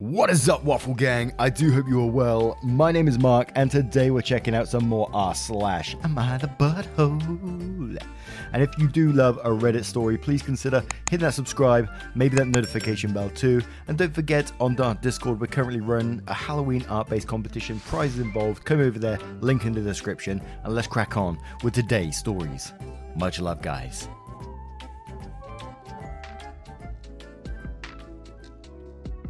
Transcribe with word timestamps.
What 0.00 0.30
is 0.30 0.48
up, 0.48 0.64
Waffle 0.64 0.94
Gang? 0.94 1.34
I 1.38 1.50
do 1.50 1.70
hope 1.70 1.86
you 1.86 2.00
are 2.00 2.10
well. 2.10 2.58
My 2.62 2.90
name 2.90 3.06
is 3.06 3.18
Mark, 3.18 3.52
and 3.54 3.70
today 3.70 4.10
we're 4.10 4.22
checking 4.22 4.54
out 4.54 4.66
some 4.66 4.88
more 4.88 5.10
r 5.12 5.34
slash 5.34 5.94
Am 6.02 6.16
I 6.16 6.38
the 6.38 6.46
Butthole? 6.46 8.02
And 8.54 8.62
if 8.62 8.70
you 8.78 8.88
do 8.88 9.12
love 9.12 9.36
a 9.44 9.50
Reddit 9.50 9.84
story, 9.84 10.16
please 10.16 10.40
consider 10.40 10.82
hitting 11.10 11.26
that 11.26 11.34
subscribe, 11.34 11.90
maybe 12.14 12.34
that 12.36 12.46
notification 12.46 13.12
bell 13.12 13.28
too. 13.28 13.60
And 13.88 13.98
don't 13.98 14.14
forget, 14.14 14.50
on 14.58 14.80
our 14.80 14.94
Discord, 14.94 15.38
we're 15.38 15.48
currently 15.48 15.80
running 15.80 16.22
a 16.28 16.32
Halloween 16.32 16.86
art-based 16.88 17.28
competition. 17.28 17.78
Prizes 17.80 18.20
involved. 18.20 18.64
Come 18.64 18.80
over 18.80 18.98
there, 18.98 19.18
link 19.42 19.66
in 19.66 19.74
the 19.74 19.82
description, 19.82 20.40
and 20.64 20.74
let's 20.74 20.88
crack 20.88 21.18
on 21.18 21.38
with 21.62 21.74
today's 21.74 22.16
stories. 22.16 22.72
Much 23.16 23.38
love, 23.38 23.60
guys. 23.60 24.08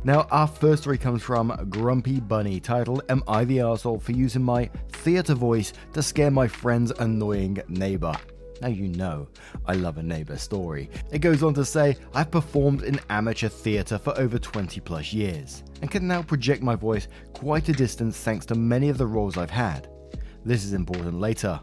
Now, 0.03 0.27
our 0.31 0.47
first 0.47 0.83
story 0.83 0.97
comes 0.97 1.23
from 1.23 1.69
Grumpy 1.69 2.21
Bunny, 2.21 2.59
titled 2.59 3.03
Am 3.11 3.23
I 3.29 3.45
the 3.45 3.61
Asshole 3.61 4.01
for 4.01 4.13
using 4.13 4.43
my 4.43 4.71
theatre 4.89 5.35
voice 5.35 5.75
to 5.93 6.03
scare 6.03 6.31
my 6.31 6.49
friend's 6.49 6.91
annoying 6.93 7.61
neighbour? 7.69 8.15
Now 8.63 8.69
you 8.69 8.89
know 8.89 9.29
I 9.67 9.75
love 9.75 9.99
a 9.99 10.03
neighbour 10.03 10.39
story. 10.39 10.89
It 11.13 11.19
goes 11.19 11.43
on 11.43 11.53
to 11.55 11.67
say, 11.67 11.99
I've 12.15 12.31
performed 12.31 12.83
in 12.83 12.99
amateur 13.11 13.49
theatre 13.49 13.99
for 13.99 14.19
over 14.19 14.39
20 14.39 14.81
plus 14.81 15.13
years, 15.13 15.65
and 15.83 15.91
can 15.91 16.09
now 16.09 16.23
project 16.23 16.63
my 16.63 16.77
voice 16.77 17.09
quite 17.35 17.69
a 17.69 17.73
distance 17.75 18.17
thanks 18.17 18.47
to 18.47 18.55
many 18.55 18.89
of 18.89 18.97
the 18.97 19.07
roles 19.07 19.37
I've 19.37 19.51
had. 19.51 19.89
This 20.47 20.65
is 20.65 20.73
important 20.73 21.21
later. 21.21 21.61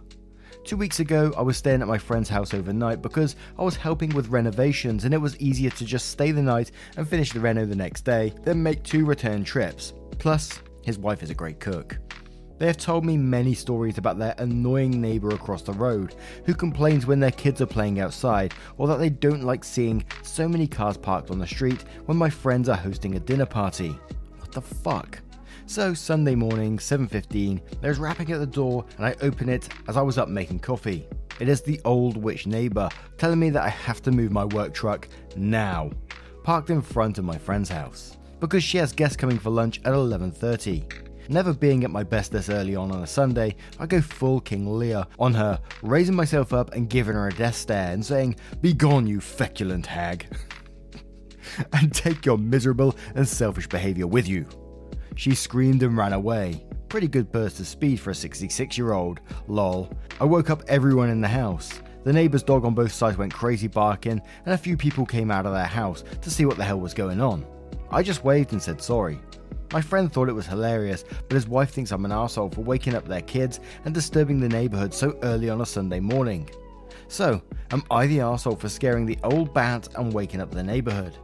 Two 0.68 0.76
weeks 0.76 1.00
ago, 1.00 1.34
I 1.38 1.44
was 1.44 1.56
staying 1.56 1.82
at 1.82 1.88
my 1.88 1.98
friend's 1.98 2.28
house 2.28 2.54
overnight 2.54 3.02
because 3.02 3.38
I 3.58 3.64
was 3.64 3.78
helping 3.78 4.14
with 4.14 4.28
renovations 4.28 5.06
and 5.06 5.14
it 5.14 5.18
was 5.18 5.40
easier 5.40 5.70
to 5.70 5.86
just 5.86 6.10
stay 6.10 6.32
the 6.32 6.42
night 6.42 6.72
and 6.98 7.08
finish 7.08 7.32
the 7.32 7.40
reno 7.40 7.64
the 7.64 7.74
next 7.74 8.02
day 8.02 8.34
than 8.44 8.62
make 8.62 8.84
two 8.84 9.06
return 9.06 9.46
trips. 9.46 9.94
Plus, 10.20 10.60
his 10.84 11.00
wife 11.00 11.24
is 11.24 11.30
a 11.30 11.34
great 11.34 11.62
cook. 11.62 11.98
They 12.58 12.68
have 12.68 12.76
told 12.76 13.06
me 13.06 13.16
many 13.16 13.54
stories 13.54 13.98
about 13.98 14.20
their 14.20 14.36
annoying 14.40 15.00
neighbour 15.00 15.30
across 15.30 15.62
the 15.62 15.72
road 15.72 16.16
who 16.46 16.54
complains 16.54 17.06
when 17.06 17.22
their 17.22 17.32
kids 17.32 17.62
are 17.62 17.66
playing 17.66 18.02
outside 18.02 18.54
or 18.78 18.90
that 18.90 18.98
they 19.00 19.10
don't 19.10 19.46
like 19.46 19.64
seeing 19.64 20.04
so 20.22 20.50
many 20.50 20.68
cars 20.68 20.98
parked 20.98 21.32
on 21.32 21.40
the 21.40 21.48
street 21.48 21.86
when 22.08 22.18
my 22.18 22.30
friends 22.30 22.68
are 22.68 22.76
hosting 22.76 23.16
a 23.16 23.22
dinner 23.22 23.46
party. 23.46 23.98
What 24.40 24.52
the 24.52 24.62
fuck? 24.62 25.22
So 25.70 25.94
Sunday 25.94 26.34
morning, 26.34 26.80
7:15, 26.80 27.60
there's 27.82 28.00
rapping 28.00 28.32
at 28.32 28.40
the 28.40 28.46
door 28.46 28.86
and 28.96 29.06
I 29.06 29.18
open 29.22 29.50
it 29.50 29.68
as 29.90 29.98
I 29.98 30.02
was 30.02 30.18
up 30.18 30.30
making 30.30 30.60
coffee. 30.60 31.06
It 31.42 31.50
is 31.50 31.62
the 31.62 31.82
old 31.84 32.16
witch 32.16 32.48
neighbor 32.48 32.88
telling 33.18 33.38
me 33.38 33.50
that 33.50 33.64
I 33.64 33.68
have 33.68 34.02
to 34.04 34.12
move 34.12 34.32
my 34.32 34.46
work 34.46 34.74
truck 34.74 35.10
now, 35.36 35.92
parked 36.44 36.70
in 36.70 36.82
front 36.82 37.18
of 37.18 37.26
my 37.26 37.38
friend's 37.38 37.68
house, 37.68 38.16
because 38.40 38.64
she 38.64 38.78
has 38.78 38.94
guests 38.94 39.18
coming 39.18 39.38
for 39.38 39.50
lunch 39.50 39.82
at 39.84 39.94
11:30. 39.94 40.86
Never 41.28 41.52
being 41.52 41.84
at 41.84 41.92
my 41.92 42.04
best 42.04 42.32
this 42.32 42.50
early 42.50 42.78
on 42.78 42.90
on 42.90 43.04
a 43.04 43.08
Sunday, 43.08 43.54
I 43.78 43.88
go 43.88 44.00
full 44.00 44.40
King 44.40 44.80
Lear 44.80 45.06
on 45.20 45.34
her, 45.34 45.60
raising 45.82 46.16
myself 46.16 46.54
up 46.54 46.76
and 46.76 46.90
giving 46.90 47.16
her 47.16 47.28
a 47.28 47.34
death 47.34 47.56
stare 47.56 47.92
and 47.92 48.06
saying, 48.06 48.38
"Begone, 48.62 49.06
you 49.06 49.20
feculent 49.20 49.86
hag." 49.86 50.28
and 51.74 51.94
take 51.94 52.26
your 52.26 52.38
miserable 52.38 52.96
and 53.16 53.28
selfish 53.28 53.68
behavior 53.68 54.08
with 54.08 54.30
you. 54.30 54.48
She 55.18 55.34
screamed 55.34 55.82
and 55.82 55.98
ran 55.98 56.14
away. 56.14 56.64
Pretty 56.90 57.08
good 57.08 57.32
burst 57.32 57.60
of 57.60 57.68
speed 57.68 58.00
for 58.00 58.12
a 58.12 58.16
66 58.16 58.78
year 58.78 58.94
old. 58.94 59.20
Lol. 59.48 59.92
I 60.22 60.26
woke 60.26 60.52
up 60.52 60.62
everyone 60.68 61.10
in 61.10 61.22
the 61.22 61.28
house. 61.28 61.82
The 62.04 62.14
neighbour's 62.14 62.44
dog 62.44 62.64
on 62.66 62.76
both 62.76 62.92
sides 62.92 63.18
went 63.18 63.34
crazy 63.34 63.68
barking, 63.68 64.22
and 64.46 64.54
a 64.54 64.58
few 64.58 64.78
people 64.78 65.08
came 65.08 65.32
out 65.32 65.48
of 65.48 65.54
their 65.54 65.66
house 65.66 66.04
to 66.22 66.30
see 66.30 66.46
what 66.46 66.58
the 66.58 66.64
hell 66.64 66.80
was 66.80 66.94
going 66.94 67.20
on. 67.20 67.46
I 67.90 68.04
just 68.04 68.24
waved 68.24 68.54
and 68.54 68.62
said 68.62 68.80
sorry. 68.80 69.20
My 69.74 69.82
friend 69.82 70.14
thought 70.14 70.30
it 70.30 70.34
was 70.34 70.46
hilarious, 70.46 71.04
but 71.28 71.36
his 71.36 71.48
wife 71.48 71.72
thinks 71.72 71.92
I'm 71.92 72.06
an 72.06 72.12
asshole 72.12 72.52
for 72.52 72.62
waking 72.62 72.94
up 72.94 73.08
their 73.08 73.22
kids 73.22 73.60
and 73.86 73.94
disturbing 73.94 74.40
the 74.40 74.48
neighbourhood 74.48 74.94
so 74.94 75.18
early 75.24 75.50
on 75.50 75.62
a 75.62 75.66
Sunday 75.66 76.00
morning. 76.00 76.48
So, 77.08 77.42
am 77.72 77.84
I 77.90 78.06
the 78.06 78.22
asshole 78.22 78.56
for 78.56 78.70
scaring 78.70 79.08
the 79.08 79.18
old 79.24 79.52
bat 79.54 79.90
and 79.96 80.14
waking 80.14 80.42
up 80.42 80.52
the 80.52 80.64
neighbourhood? 80.64 81.18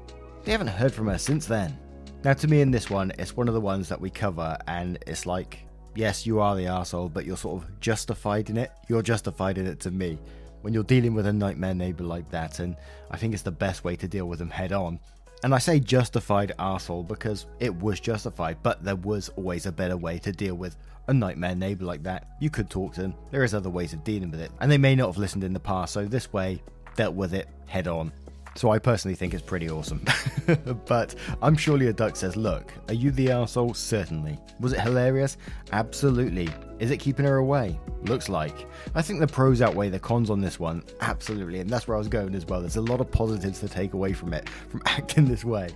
They 0.43 0.51
haven't 0.51 0.67
heard 0.67 0.93
from 0.93 1.07
her 1.07 1.19
since 1.19 1.45
then. 1.45 1.77
Now, 2.23 2.31
to 2.31 2.47
me, 2.47 2.61
in 2.61 2.71
this 2.71 2.89
one, 2.89 3.11
it's 3.19 3.35
one 3.35 3.49
of 3.49 3.53
the 3.53 3.59
ones 3.59 3.89
that 3.89 3.99
we 3.99 4.09
cover, 4.09 4.57
and 4.67 4.97
it's 5.05 5.25
like, 5.25 5.59
yes, 5.93 6.25
you 6.25 6.39
are 6.39 6.55
the 6.55 6.67
asshole, 6.67 7.09
but 7.09 7.25
you're 7.25 7.35
sort 7.35 7.61
of 7.61 7.79
justified 7.81 8.49
in 8.49 8.55
it. 8.55 8.71
You're 8.87 9.01
justified 9.01 9.57
in 9.57 9.67
it 9.67 9.81
to 9.81 9.91
me 9.91 10.17
when 10.61 10.73
you're 10.73 10.85
dealing 10.85 11.13
with 11.13 11.27
a 11.27 11.33
nightmare 11.33 11.73
neighbor 11.73 12.05
like 12.05 12.29
that, 12.31 12.59
and 12.59 12.77
I 13.11 13.17
think 13.17 13.33
it's 13.33 13.43
the 13.43 13.51
best 13.51 13.83
way 13.83 13.97
to 13.97 14.07
deal 14.07 14.27
with 14.27 14.39
them 14.39 14.49
head 14.49 14.71
on. 14.71 15.01
And 15.43 15.53
I 15.53 15.57
say 15.57 15.81
justified 15.81 16.53
asshole 16.59 17.03
because 17.03 17.45
it 17.59 17.75
was 17.75 17.99
justified, 17.99 18.57
but 18.63 18.81
there 18.81 18.95
was 18.95 19.27
always 19.35 19.65
a 19.65 19.71
better 19.73 19.97
way 19.97 20.17
to 20.19 20.31
deal 20.31 20.55
with 20.55 20.77
a 21.09 21.13
nightmare 21.13 21.55
neighbor 21.55 21.83
like 21.83 22.03
that. 22.03 22.29
You 22.39 22.49
could 22.49 22.69
talk 22.69 22.93
to 22.93 23.01
them. 23.01 23.15
There 23.31 23.43
is 23.43 23.53
other 23.53 23.69
ways 23.69 23.91
of 23.91 24.05
dealing 24.05 24.31
with 24.31 24.39
it, 24.39 24.51
and 24.61 24.71
they 24.71 24.77
may 24.77 24.95
not 24.95 25.07
have 25.07 25.17
listened 25.17 25.43
in 25.43 25.51
the 25.51 25.59
past. 25.59 25.91
So 25.91 26.05
this 26.05 26.31
way, 26.31 26.63
dealt 26.95 27.15
with 27.15 27.33
it 27.33 27.49
head 27.65 27.89
on. 27.89 28.13
So 28.55 28.71
I 28.71 28.79
personally 28.79 29.15
think 29.15 29.33
it's 29.33 29.43
pretty 29.43 29.69
awesome. 29.69 30.05
but 30.85 31.15
I'm 31.41 31.55
surely 31.55 31.87
a 31.87 31.93
duck 31.93 32.15
says, 32.15 32.35
look, 32.35 32.71
are 32.87 32.93
you 32.93 33.11
the 33.11 33.31
asshole? 33.31 33.73
Certainly. 33.73 34.37
Was 34.59 34.73
it 34.73 34.79
hilarious? 34.79 35.37
Absolutely. 35.71 36.49
Is 36.79 36.91
it 36.91 36.97
keeping 36.97 37.25
her 37.25 37.37
away? 37.37 37.79
Looks 38.03 38.29
like. 38.29 38.67
I 38.93 39.01
think 39.01 39.19
the 39.19 39.27
pros 39.27 39.61
outweigh 39.61 39.89
the 39.89 39.99
cons 39.99 40.29
on 40.29 40.39
this 40.39 40.59
one. 40.59 40.83
Absolutely. 41.01 41.59
And 41.59 41.69
that's 41.69 41.87
where 41.87 41.95
I 41.95 41.97
was 41.97 42.07
going 42.07 42.35
as 42.35 42.45
well. 42.45 42.59
There's 42.59 42.75
a 42.75 42.81
lot 42.81 43.01
of 43.01 43.09
positives 43.09 43.59
to 43.61 43.69
take 43.69 43.93
away 43.93 44.13
from 44.13 44.33
it, 44.33 44.47
from 44.69 44.81
acting 44.85 45.25
this 45.25 45.43
way. 45.43 45.69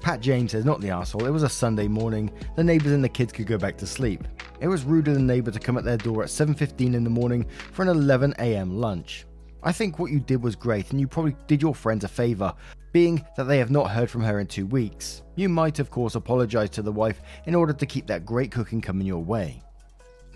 Pat 0.00 0.20
James 0.20 0.52
says, 0.52 0.64
not 0.64 0.80
the 0.80 0.90
asshole. 0.90 1.26
It 1.26 1.30
was 1.30 1.42
a 1.42 1.48
Sunday 1.48 1.88
morning. 1.88 2.30
The 2.54 2.62
neighbors 2.62 2.92
and 2.92 3.02
the 3.02 3.08
kids 3.08 3.32
could 3.32 3.48
go 3.48 3.58
back 3.58 3.76
to 3.78 3.86
sleep. 3.86 4.28
It 4.60 4.68
was 4.68 4.84
rude 4.84 5.08
of 5.08 5.14
the 5.14 5.20
neighbor 5.20 5.50
to 5.50 5.58
come 5.58 5.76
at 5.76 5.84
their 5.84 5.96
door 5.96 6.22
at 6.22 6.30
7:15 6.30 6.94
in 6.94 7.02
the 7.02 7.10
morning 7.10 7.44
for 7.72 7.82
an 7.82 7.88
11 7.88 8.34
a.m. 8.38 8.78
lunch. 8.78 9.25
I 9.66 9.72
think 9.72 9.98
what 9.98 10.12
you 10.12 10.20
did 10.20 10.44
was 10.44 10.54
great, 10.54 10.92
and 10.92 11.00
you 11.00 11.08
probably 11.08 11.34
did 11.48 11.60
your 11.60 11.74
friends 11.74 12.04
a 12.04 12.08
favour, 12.08 12.54
being 12.92 13.26
that 13.36 13.44
they 13.44 13.58
have 13.58 13.72
not 13.72 13.90
heard 13.90 14.08
from 14.08 14.22
her 14.22 14.38
in 14.38 14.46
two 14.46 14.64
weeks. 14.64 15.24
You 15.34 15.48
might, 15.48 15.80
of 15.80 15.90
course, 15.90 16.14
apologise 16.14 16.70
to 16.70 16.82
the 16.82 16.92
wife 16.92 17.20
in 17.46 17.54
order 17.56 17.72
to 17.72 17.84
keep 17.84 18.06
that 18.06 18.24
great 18.24 18.52
cooking 18.52 18.80
coming 18.80 19.08
your 19.08 19.24
way. 19.24 19.60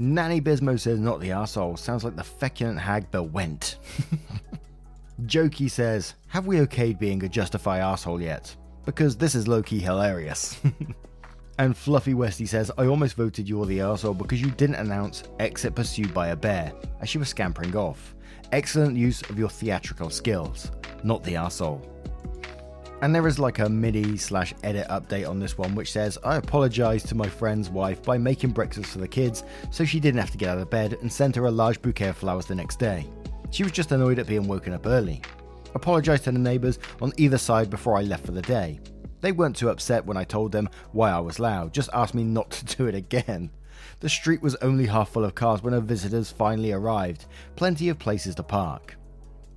Nanny 0.00 0.40
Bismo 0.40 0.80
says, 0.80 0.98
not 0.98 1.20
the 1.20 1.28
arsehole. 1.28 1.78
Sounds 1.78 2.02
like 2.02 2.16
the 2.16 2.24
feculent 2.24 2.80
hag 2.80 3.08
Bill 3.12 3.28
went. 3.28 3.76
Jokey 5.26 5.70
says, 5.70 6.14
have 6.26 6.48
we 6.48 6.56
okayed 6.56 6.98
being 6.98 7.22
a 7.22 7.28
justify 7.28 7.78
arsehole 7.78 8.20
yet? 8.20 8.56
Because 8.84 9.16
this 9.16 9.36
is 9.36 9.46
low 9.46 9.62
key 9.62 9.78
hilarious. 9.78 10.60
and 11.58 11.76
Fluffy 11.76 12.14
Westy 12.14 12.46
says, 12.46 12.72
I 12.76 12.86
almost 12.86 13.14
voted 13.14 13.48
you're 13.48 13.66
the 13.66 13.78
arsehole 13.78 14.18
because 14.18 14.42
you 14.42 14.50
didn't 14.50 14.76
announce 14.76 15.22
exit 15.38 15.76
pursued 15.76 16.12
by 16.12 16.28
a 16.28 16.36
bear 16.36 16.72
as 17.00 17.08
she 17.08 17.18
was 17.18 17.28
scampering 17.28 17.76
off. 17.76 18.16
Excellent 18.52 18.96
use 18.96 19.22
of 19.30 19.38
your 19.38 19.48
theatrical 19.48 20.10
skills, 20.10 20.72
not 21.04 21.22
the 21.22 21.34
arsehole. 21.34 21.86
And 23.00 23.14
there 23.14 23.28
is 23.28 23.38
like 23.38 23.60
a 23.60 23.68
mini 23.68 24.16
slash 24.16 24.52
edit 24.64 24.88
update 24.88 25.28
on 25.28 25.38
this 25.38 25.56
one, 25.56 25.74
which 25.76 25.92
says, 25.92 26.18
I 26.24 26.36
apologise 26.36 27.04
to 27.04 27.14
my 27.14 27.28
friend's 27.28 27.70
wife 27.70 28.02
by 28.02 28.18
making 28.18 28.50
breakfast 28.50 28.90
for 28.90 28.98
the 28.98 29.08
kids 29.08 29.44
so 29.70 29.84
she 29.84 30.00
didn't 30.00 30.20
have 30.20 30.32
to 30.32 30.36
get 30.36 30.50
out 30.50 30.58
of 30.58 30.68
bed 30.68 30.94
and 31.00 31.10
sent 31.10 31.36
her 31.36 31.46
a 31.46 31.50
large 31.50 31.80
bouquet 31.80 32.08
of 32.08 32.16
flowers 32.16 32.46
the 32.46 32.54
next 32.56 32.80
day. 32.80 33.06
She 33.50 33.62
was 33.62 33.72
just 33.72 33.92
annoyed 33.92 34.18
at 34.18 34.26
being 34.26 34.48
woken 34.48 34.72
up 34.72 34.86
early. 34.86 35.22
Apologised 35.74 36.24
to 36.24 36.32
the 36.32 36.38
neighbours 36.38 36.80
on 37.00 37.12
either 37.16 37.38
side 37.38 37.70
before 37.70 37.96
I 37.96 38.02
left 38.02 38.26
for 38.26 38.32
the 38.32 38.42
day. 38.42 38.80
They 39.20 39.32
weren't 39.32 39.56
too 39.56 39.70
upset 39.70 40.04
when 40.04 40.16
I 40.16 40.24
told 40.24 40.50
them 40.50 40.68
why 40.90 41.10
I 41.10 41.20
was 41.20 41.38
loud, 41.38 41.72
just 41.72 41.90
asked 41.94 42.14
me 42.14 42.24
not 42.24 42.50
to 42.50 42.76
do 42.76 42.86
it 42.86 42.96
again. 42.96 43.50
The 44.00 44.08
street 44.08 44.40
was 44.40 44.56
only 44.56 44.86
half 44.86 45.10
full 45.10 45.24
of 45.24 45.34
cars 45.34 45.62
when 45.62 45.74
our 45.74 45.80
visitors 45.80 46.30
finally 46.30 46.72
arrived, 46.72 47.26
plenty 47.54 47.90
of 47.90 47.98
places 47.98 48.34
to 48.36 48.42
park. 48.42 48.96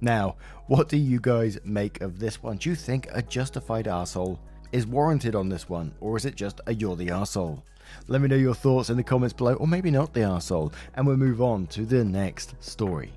Now, 0.01 0.35
what 0.67 0.89
do 0.89 0.97
you 0.97 1.21
guys 1.21 1.59
make 1.63 2.01
of 2.01 2.19
this 2.19 2.43
one? 2.43 2.57
Do 2.57 2.69
you 2.69 2.75
think 2.75 3.07
a 3.11 3.21
justified 3.21 3.87
asshole 3.87 4.37
is 4.73 4.85
warranted 4.85 5.33
on 5.33 5.47
this 5.47 5.69
one, 5.69 5.93
or 6.01 6.17
is 6.17 6.25
it 6.25 6.35
just 6.35 6.59
a 6.67 6.73
you're 6.73 6.97
the 6.97 7.09
asshole? 7.09 7.63
Let 8.07 8.19
me 8.19 8.27
know 8.27 8.35
your 8.35 8.53
thoughts 8.53 8.89
in 8.89 8.97
the 8.97 9.03
comments 9.03 9.33
below, 9.33 9.53
or 9.53 9.67
maybe 9.67 9.91
not 9.91 10.13
the 10.13 10.23
asshole, 10.23 10.73
and 10.95 11.07
we'll 11.07 11.15
move 11.15 11.41
on 11.41 11.67
to 11.67 11.85
the 11.85 12.03
next 12.03 12.55
story. 12.61 13.13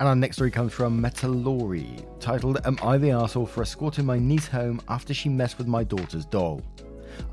And 0.00 0.08
our 0.08 0.16
next 0.16 0.36
story 0.36 0.50
comes 0.50 0.72
from 0.72 1.00
Metalori, 1.00 2.04
titled 2.18 2.58
Am 2.66 2.76
I 2.82 2.98
the 2.98 3.10
Arsehole 3.10 3.48
for 3.48 3.62
escorting 3.62 4.04
my 4.04 4.18
niece 4.18 4.48
home 4.48 4.80
after 4.88 5.14
she 5.14 5.28
messed 5.28 5.58
with 5.58 5.68
my 5.68 5.84
daughter's 5.84 6.24
doll? 6.24 6.60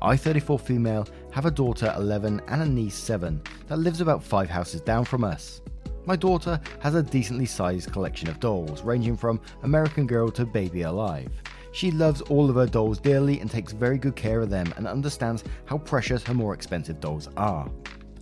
I, 0.00 0.16
34 0.16 0.58
female, 0.58 1.06
have 1.32 1.46
a 1.46 1.50
daughter 1.50 1.92
11 1.96 2.42
and 2.48 2.62
a 2.62 2.66
niece 2.66 2.94
7 2.94 3.42
that 3.68 3.78
lives 3.78 4.00
about 4.00 4.22
5 4.22 4.48
houses 4.50 4.80
down 4.80 5.04
from 5.04 5.24
us. 5.24 5.60
My 6.04 6.16
daughter 6.16 6.60
has 6.80 6.94
a 6.96 7.02
decently 7.02 7.46
sized 7.46 7.92
collection 7.92 8.28
of 8.28 8.40
dolls, 8.40 8.82
ranging 8.82 9.16
from 9.16 9.40
American 9.62 10.06
Girl 10.06 10.30
to 10.32 10.44
Baby 10.44 10.82
Alive. 10.82 11.30
She 11.72 11.90
loves 11.90 12.20
all 12.22 12.50
of 12.50 12.56
her 12.56 12.66
dolls 12.66 12.98
dearly 12.98 13.40
and 13.40 13.50
takes 13.50 13.72
very 13.72 13.98
good 13.98 14.16
care 14.16 14.40
of 14.40 14.50
them 14.50 14.72
and 14.76 14.86
understands 14.86 15.44
how 15.64 15.78
precious 15.78 16.24
her 16.24 16.34
more 16.34 16.54
expensive 16.54 17.00
dolls 17.00 17.28
are. 17.36 17.70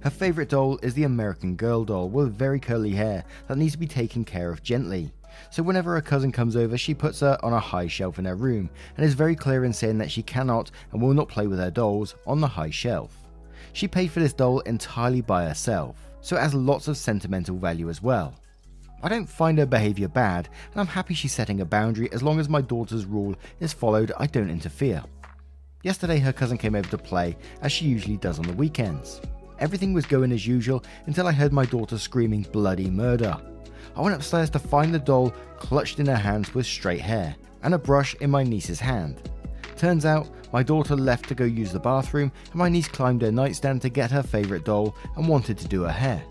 Her 0.02 0.10
favourite 0.10 0.50
doll 0.50 0.78
is 0.82 0.94
the 0.94 1.04
American 1.04 1.56
Girl 1.56 1.84
doll 1.84 2.08
with 2.08 2.36
very 2.36 2.60
curly 2.60 2.90
hair 2.90 3.24
that 3.48 3.58
needs 3.58 3.72
to 3.72 3.78
be 3.78 3.86
taken 3.86 4.24
care 4.24 4.50
of 4.50 4.62
gently. 4.62 5.12
So 5.50 5.62
whenever 5.62 5.94
her 5.94 6.00
cousin 6.00 6.32
comes 6.32 6.56
over, 6.56 6.76
she 6.76 6.94
puts 6.94 7.20
her 7.20 7.38
on 7.42 7.52
a 7.52 7.60
high 7.60 7.86
shelf 7.86 8.18
in 8.18 8.24
her 8.26 8.36
room 8.36 8.68
and 8.96 9.06
is 9.06 9.14
very 9.14 9.34
clear 9.34 9.64
in 9.64 9.72
saying 9.72 9.98
that 9.98 10.10
she 10.10 10.22
cannot 10.22 10.70
and 10.92 11.00
will 11.00 11.14
not 11.14 11.28
play 11.28 11.46
with 11.46 11.58
her 11.58 11.70
dolls 11.70 12.14
on 12.26 12.40
the 12.40 12.48
high 12.48 12.70
shelf. 12.70 13.16
She 13.72 13.88
paid 13.88 14.10
for 14.10 14.20
this 14.20 14.32
doll 14.32 14.60
entirely 14.60 15.20
by 15.20 15.46
herself, 15.46 15.96
so 16.20 16.36
it 16.36 16.40
has 16.40 16.54
lots 16.54 16.88
of 16.88 16.96
sentimental 16.96 17.56
value 17.56 17.88
as 17.88 18.02
well. 18.02 18.34
I 19.02 19.08
don't 19.08 19.26
find 19.26 19.58
her 19.58 19.66
behaviour 19.66 20.08
bad, 20.08 20.48
and 20.72 20.80
I'm 20.80 20.86
happy 20.86 21.14
she's 21.14 21.32
setting 21.32 21.60
a 21.60 21.64
boundary 21.64 22.12
as 22.12 22.22
long 22.22 22.38
as 22.38 22.48
my 22.48 22.60
daughter's 22.60 23.06
rule 23.06 23.34
is 23.58 23.72
followed, 23.72 24.12
I 24.18 24.26
don't 24.26 24.50
interfere. 24.50 25.02
Yesterday, 25.82 26.18
her 26.18 26.32
cousin 26.32 26.58
came 26.58 26.74
over 26.74 26.88
to 26.90 26.98
play, 26.98 27.36
as 27.62 27.72
she 27.72 27.86
usually 27.86 28.18
does 28.18 28.38
on 28.38 28.46
the 28.46 28.52
weekends. 28.52 29.22
Everything 29.58 29.94
was 29.94 30.04
going 30.04 30.32
as 30.32 30.46
usual 30.46 30.84
until 31.06 31.26
I 31.26 31.32
heard 31.32 31.52
my 31.52 31.64
daughter 31.64 31.96
screaming 31.96 32.42
bloody 32.52 32.90
murder. 32.90 33.38
I 33.96 34.02
went 34.02 34.14
upstairs 34.14 34.50
to 34.50 34.58
find 34.58 34.94
the 34.94 34.98
doll 34.98 35.32
clutched 35.58 35.98
in 35.98 36.06
her 36.06 36.16
hands 36.16 36.54
with 36.54 36.66
straight 36.66 37.00
hair 37.00 37.34
and 37.62 37.74
a 37.74 37.78
brush 37.78 38.14
in 38.16 38.30
my 38.30 38.42
niece's 38.42 38.80
hand. 38.80 39.30
Turns 39.76 40.04
out, 40.04 40.28
my 40.52 40.62
daughter 40.62 40.96
left 40.96 41.28
to 41.28 41.34
go 41.34 41.44
use 41.44 41.72
the 41.72 41.78
bathroom, 41.78 42.32
and 42.46 42.54
my 42.54 42.68
niece 42.68 42.88
climbed 42.88 43.22
her 43.22 43.30
nightstand 43.30 43.82
to 43.82 43.88
get 43.88 44.10
her 44.10 44.22
favourite 44.22 44.64
doll 44.64 44.96
and 45.16 45.28
wanted 45.28 45.58
to 45.58 45.68
do 45.68 45.82
her 45.82 45.92
hair. 45.92 46.22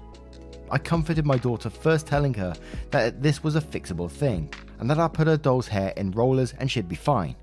I 0.72 0.78
comforted 0.78 1.26
my 1.26 1.38
daughter, 1.38 1.70
first 1.70 2.06
telling 2.06 2.34
her 2.36 2.54
that 2.92 3.24
this 3.24 3.44
was 3.44 3.56
a 3.56 3.62
fixable 3.62 4.12
thing, 4.12 4.54
and 4.80 4.90
that 4.90 5.00
I 5.00 5.08
put 5.08 5.28
her 5.28 5.38
doll's 5.38 5.68
hair 5.68 5.94
in 5.98 6.12
rollers 6.12 6.54
and 6.60 6.70
she'd 6.70 6.90
be 6.90 6.96
fine. 6.96 7.36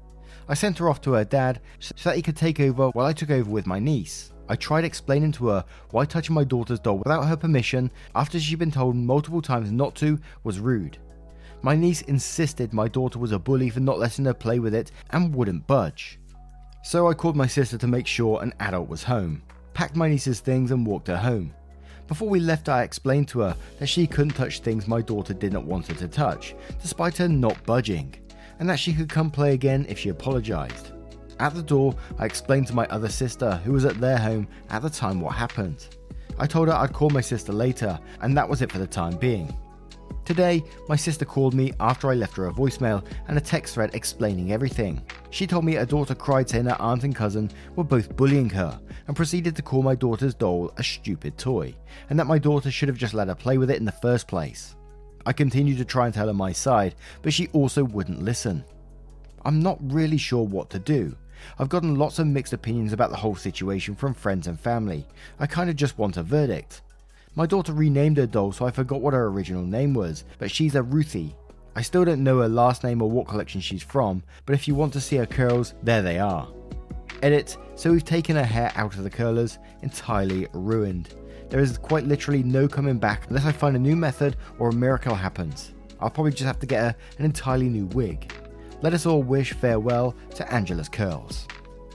I 0.49 0.55
sent 0.55 0.79
her 0.79 0.89
off 0.89 1.01
to 1.03 1.15
her 1.15 1.25
dad 1.25 1.61
so 1.81 1.93
that 2.05 2.17
he 2.17 2.23
could 2.23 2.37
take 2.37 2.61
over 2.61 2.91
while 2.91 3.07
I 3.07 3.13
took 3.13 3.31
over 3.31 3.51
with 3.51 3.67
my 3.67 3.81
niece. 3.81 4.33
I 4.49 4.57
tried 4.57 4.85
explaining 4.85 5.33
to 5.33 5.49
her 5.49 5.65
why 5.91 6.05
touching 6.05 6.35
my 6.35 6.45
daughter's 6.45 6.79
doll 6.79 6.99
without 6.99 7.27
her 7.27 7.37
permission, 7.37 7.91
after 8.15 8.39
she'd 8.39 8.59
been 8.59 8.71
told 8.71 8.97
multiple 8.97 9.43
times 9.43 9.73
not 9.73 9.95
to, 9.97 10.19
was 10.45 10.61
rude. 10.61 10.99
My 11.63 11.75
niece 11.75 12.03
insisted 12.03 12.73
my 12.73 12.87
daughter 12.87 13.19
was 13.19 13.33
a 13.33 13.39
bully 13.39 13.71
for 13.71 13.81
not 13.81 13.99
letting 13.99 14.25
her 14.27 14.35
play 14.35 14.59
with 14.59 14.75
it 14.75 14.93
and 15.11 15.35
wouldn't 15.35 15.67
budge. 15.67 16.21
So 16.85 17.09
I 17.09 17.15
called 17.15 17.35
my 17.35 17.49
sister 17.49 17.77
to 17.79 17.87
make 17.89 18.07
sure 18.07 18.43
an 18.43 18.55
adult 18.61 18.89
was 18.89 19.03
home, 19.03 19.43
packed 19.75 19.97
my 19.97 20.09
niece's 20.09 20.41
things, 20.41 20.71
and 20.71 20.87
walked 20.87 21.09
her 21.09 21.17
home. 21.17 21.53
Before 22.07 22.29
we 22.29 22.39
left, 22.39 22.69
I 22.69 22.85
explained 22.85 23.27
to 23.29 23.41
her 23.41 23.57
that 23.81 23.89
she 23.89 24.07
couldn't 24.07 24.35
touch 24.35 24.61
things 24.61 24.87
my 24.87 25.01
daughter 25.01 25.35
didn't 25.35 25.67
want 25.67 25.89
her 25.89 25.95
to 25.95 26.07
touch, 26.07 26.55
despite 26.81 27.17
her 27.17 27.29
not 27.29 27.65
budging, 27.65 28.15
and 28.61 28.71
that 28.71 28.79
she 28.79 28.93
could 28.93 29.09
come 29.09 29.31
play 29.31 29.55
again 29.55 29.85
if 29.89 29.99
she 29.99 30.11
apologised. 30.11 30.93
At 31.39 31.55
the 31.55 31.63
door, 31.63 31.95
I 32.19 32.25
explained 32.25 32.67
to 32.69 32.75
my 32.75 32.87
other 32.87 33.11
sister, 33.11 33.57
who 33.65 33.73
was 33.73 33.85
at 33.85 34.01
their 34.01 34.17
home 34.17 34.49
at 34.71 34.83
the 34.83 34.89
time, 34.89 35.21
what 35.21 35.35
happened. 35.35 35.87
I 36.39 36.47
told 36.47 36.69
her 36.69 36.75
I'd 36.75 36.93
call 36.93 37.11
my 37.11 37.21
sister 37.21 37.53
later, 37.53 37.99
and 38.23 38.37
that 38.37 38.49
was 38.49 38.63
it 38.63 38.73
for 38.73 38.79
the 38.79 38.87
time 38.87 39.17
being. 39.17 39.55
Today, 40.25 40.65
my 40.89 40.97
sister 40.97 41.25
called 41.25 41.55
me 41.55 41.73
after 41.79 42.11
I 42.11 42.15
left 42.15 42.37
her 42.37 42.49
a 42.49 42.53
voicemail 42.53 43.05
and 43.29 43.39
a 43.39 43.41
text 43.41 43.75
thread 43.75 43.95
explaining 43.95 44.51
everything. 44.51 45.01
She 45.31 45.47
told 45.47 45.65
me 45.65 45.75
her 45.75 45.87
daughter 45.87 46.15
cried 46.15 46.49
saying 46.49 46.65
her 46.65 46.81
aunt 46.81 47.05
and 47.05 47.15
cousin 47.15 47.51
were 47.77 47.85
both 47.85 48.17
bullying 48.17 48.51
her 48.51 48.81
and 49.07 49.15
proceeded 49.15 49.55
to 49.57 49.63
call 49.63 49.83
my 49.83 49.95
daughter's 49.95 50.35
doll 50.35 50.73
a 50.79 50.83
stupid 50.83 51.39
toy, 51.39 51.75
and 52.11 52.19
that 52.19 52.27
my 52.27 52.39
daughter 52.39 52.71
should 52.71 52.89
have 52.89 52.99
just 52.99 53.15
let 53.15 53.29
her 53.29 53.35
play 53.35 53.57
with 53.59 53.71
it 53.71 53.79
in 53.79 53.85
the 53.85 53.93
first 53.93 54.27
place. 54.27 54.75
I 55.27 55.33
continued 55.33 55.79
to 55.79 55.85
try 55.85 56.07
and 56.07 56.15
tell 56.15 56.27
her 56.29 56.35
my 56.35 56.53
side, 56.53 56.95
but 57.23 57.33
she 57.33 57.49
also 57.49 57.85
wouldn't 57.85 58.23
listen. 58.23 58.65
I'm 59.45 59.61
not 59.61 59.79
really 59.81 60.19
sure 60.19 60.43
what 60.43 60.71
to 60.71 60.79
do. 60.81 61.17
I've 61.59 61.69
gotten 61.69 61.97
lots 61.97 62.19
of 62.19 62.27
mixed 62.27 62.53
opinions 62.53 62.93
about 62.93 63.11
the 63.11 63.17
whole 63.17 63.37
situation 63.37 63.95
from 63.95 64.15
friends 64.15 64.47
and 64.47 64.59
family. 64.59 65.07
I 65.39 65.47
kind 65.47 65.71
of 65.71 65.77
just 65.77 65.99
want 65.99 66.17
a 66.17 66.23
verdict. 66.23 66.83
My 67.35 67.47
daughter 67.47 67.73
renamed 67.73 68.17
her 68.17 68.27
doll, 68.27 68.53
so 68.53 68.65
I 68.65 68.71
forgot 68.71 69.01
what 69.01 69.15
her 69.15 69.27
original 69.27 69.65
name 69.65 69.95
was, 69.95 70.25
but 70.39 70.51
she's 70.51 70.75
a 70.75 70.83
Ruthie. 70.83 71.35
I 71.75 71.83
still 71.83 72.05
don't 72.05 72.25
know 72.25 72.41
her 72.41 72.49
last 72.49 72.83
name 72.83 73.03
or 73.03 73.11
what 73.11 73.29
collection 73.29 73.61
she's 73.61 73.83
from, 73.83 74.23
but 74.47 74.55
if 74.55 74.67
you 74.67 74.75
want 74.75 74.95
to 74.95 75.01
see 75.01 75.17
her 75.17 75.27
curls, 75.27 75.75
there 75.83 76.01
they 76.01 76.19
are. 76.19 76.49
Edit, 77.23 77.59
so 77.75 77.93
we've 77.93 78.05
taken 78.05 78.37
her 78.37 78.45
hair 78.45 78.73
out 78.75 78.97
of 78.97 79.03
the 79.03 79.11
curlers, 79.11 79.59
entirely 79.83 80.47
ruined. 80.53 81.15
There 81.51 81.61
is 81.61 81.79
quite 81.79 82.05
literally 82.05 82.43
no 82.43 82.67
coming 82.67 82.99
back 82.99 83.29
unless 83.29 83.45
I 83.45 83.53
find 83.53 83.77
a 83.77 83.79
new 83.79 83.97
method 83.97 84.37
or 84.59 84.71
a 84.71 84.75
miracle 84.75 85.15
happens. 85.15 85.75
I'll 86.01 86.11
probably 86.11 86.33
just 86.33 86.45
have 86.45 86.59
to 86.61 86.67
get 86.67 86.81
her 86.81 86.97
an 87.19 87.25
entirely 87.25 87.69
new 87.69 87.87
wig. 87.87 88.33
Let 88.83 88.93
us 88.93 89.07
all 89.07 89.23
wish 89.23 89.53
farewell 89.55 90.15
to 90.35 90.53
Angela's 90.53 90.89
curls. 90.89 91.49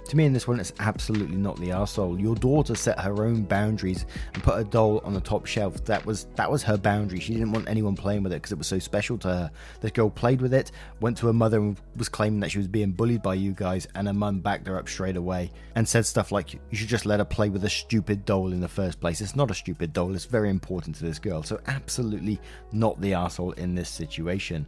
To 0.10 0.18
me, 0.18 0.26
in 0.26 0.34
this 0.34 0.46
one, 0.46 0.60
it's 0.60 0.74
absolutely 0.80 1.38
not 1.38 1.56
the 1.58 1.70
arsehole. 1.70 2.20
Your 2.20 2.36
daughter 2.36 2.76
set 2.76 3.00
her 3.00 3.24
own 3.24 3.44
boundaries 3.44 4.06
and 4.34 4.44
put 4.44 4.60
a 4.60 4.64
doll 4.66 5.00
on 5.06 5.14
the 5.14 5.22
top 5.22 5.46
shelf. 5.46 5.86
That 5.86 6.06
was 6.06 6.26
that 6.36 6.52
was 6.52 6.64
her 6.64 6.78
boundary. 6.78 7.22
She 7.22 7.34
didn't 7.34 7.54
want 7.54 7.70
anyone 7.70 7.96
playing 7.96 8.24
with 8.24 8.34
it 8.34 8.38
because 8.38 8.52
it 8.52 8.58
was 8.58 8.68
so 8.68 8.78
special 8.78 9.18
to 9.20 9.28
her. 9.30 9.52
This 9.80 9.92
girl 9.92 10.10
played 10.10 10.42
with 10.42 10.54
it, 10.54 10.72
went 11.00 11.18
to 11.20 11.28
her 11.28 11.34
mother 11.34 11.60
and 11.60 11.80
was 11.96 12.10
claiming 12.10 12.42
that 12.42 12.52
she 12.52 12.58
was 12.58 12.68
being 12.68 12.92
bullied 12.92 13.22
by 13.22 13.36
you 13.36 13.54
guys, 13.54 13.88
and 13.96 14.06
her 14.08 14.14
mum 14.14 14.42
backed 14.42 14.68
her 14.68 14.78
up 14.78 14.90
straight 14.90 15.16
away 15.16 15.50
and 15.76 15.88
said 15.88 16.06
stuff 16.06 16.30
like, 16.34 16.54
"You 16.56 16.60
should 16.74 16.90
just 16.90 17.06
let 17.06 17.22
her 17.22 17.26
play 17.26 17.48
with 17.48 17.64
a 17.64 17.70
stupid 17.70 18.26
doll 18.26 18.52
in 18.52 18.60
the 18.60 18.68
first 18.68 19.00
place." 19.00 19.22
It's 19.22 19.36
not 19.36 19.50
a 19.50 19.54
stupid 19.54 19.94
doll. 19.94 20.14
It's 20.14 20.26
very 20.26 20.50
important 20.50 20.98
to 20.98 21.06
this 21.06 21.20
girl. 21.20 21.42
So 21.42 21.62
absolutely 21.68 22.42
not 22.74 23.00
the 23.00 23.12
arsehole 23.12 23.58
in 23.58 23.76
this 23.76 23.88
situation. 23.88 24.66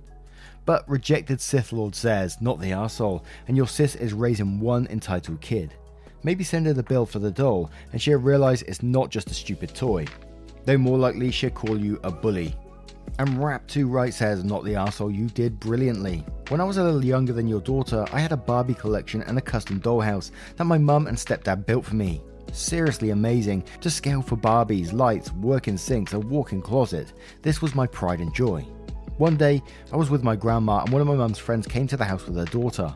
But 0.65 0.87
rejected 0.89 1.41
Sith 1.41 1.73
Lord 1.73 1.95
says, 1.95 2.41
not 2.41 2.59
the 2.59 2.71
arsehole, 2.71 3.23
and 3.47 3.57
your 3.57 3.67
sis 3.67 3.95
is 3.95 4.13
raising 4.13 4.59
one 4.59 4.87
entitled 4.87 5.41
kid. 5.41 5.73
Maybe 6.23 6.43
send 6.43 6.65
her 6.67 6.73
the 6.73 6.83
bill 6.83 7.05
for 7.05 7.19
the 7.19 7.31
doll, 7.31 7.69
and 7.91 8.01
she'll 8.01 8.17
realise 8.17 8.61
it's 8.61 8.81
not 8.81 9.09
just 9.09 9.29
a 9.29 9.33
stupid 9.33 9.75
toy. 9.75 10.05
Though 10.65 10.77
more 10.77 10.97
likely 10.97 11.31
she'll 11.31 11.49
call 11.49 11.77
you 11.77 11.99
a 12.03 12.11
bully. 12.11 12.55
And 13.19 13.29
Rap2 13.37 13.91
Right 13.91 14.13
says, 14.13 14.43
not 14.43 14.63
the 14.63 14.73
arsehole, 14.73 15.13
you 15.13 15.27
did 15.27 15.59
brilliantly. 15.59 16.25
When 16.47 16.61
I 16.61 16.63
was 16.63 16.77
a 16.77 16.83
little 16.83 17.03
younger 17.03 17.33
than 17.33 17.47
your 17.47 17.61
daughter, 17.61 18.05
I 18.11 18.19
had 18.19 18.31
a 18.31 18.37
Barbie 18.37 18.73
collection 18.73 19.21
and 19.23 19.37
a 19.37 19.41
custom 19.41 19.79
dollhouse 19.81 20.31
that 20.55 20.65
my 20.65 20.77
mum 20.77 21.07
and 21.07 21.17
stepdad 21.17 21.65
built 21.65 21.85
for 21.85 21.95
me. 21.95 22.21
Seriously 22.53 23.09
amazing, 23.09 23.65
to 23.81 23.89
scale 23.89 24.21
for 24.21 24.37
Barbies, 24.37 24.93
lights, 24.93 25.31
working 25.33 25.77
sinks, 25.77 26.13
a 26.13 26.19
walk 26.19 26.53
in 26.53 26.61
closet. 26.61 27.13
This 27.41 27.61
was 27.61 27.75
my 27.75 27.87
pride 27.87 28.19
and 28.19 28.33
joy. 28.33 28.65
One 29.19 29.37
day, 29.37 29.61
I 29.91 29.95
was 29.95 30.09
with 30.09 30.23
my 30.23 30.35
grandma, 30.35 30.81
and 30.81 30.89
one 30.91 31.01
of 31.01 31.07
my 31.07 31.13
mum's 31.13 31.37
friends 31.37 31.67
came 31.67 31.85
to 31.85 31.97
the 31.97 32.03
house 32.03 32.25
with 32.25 32.35
her 32.35 32.45
daughter. 32.45 32.95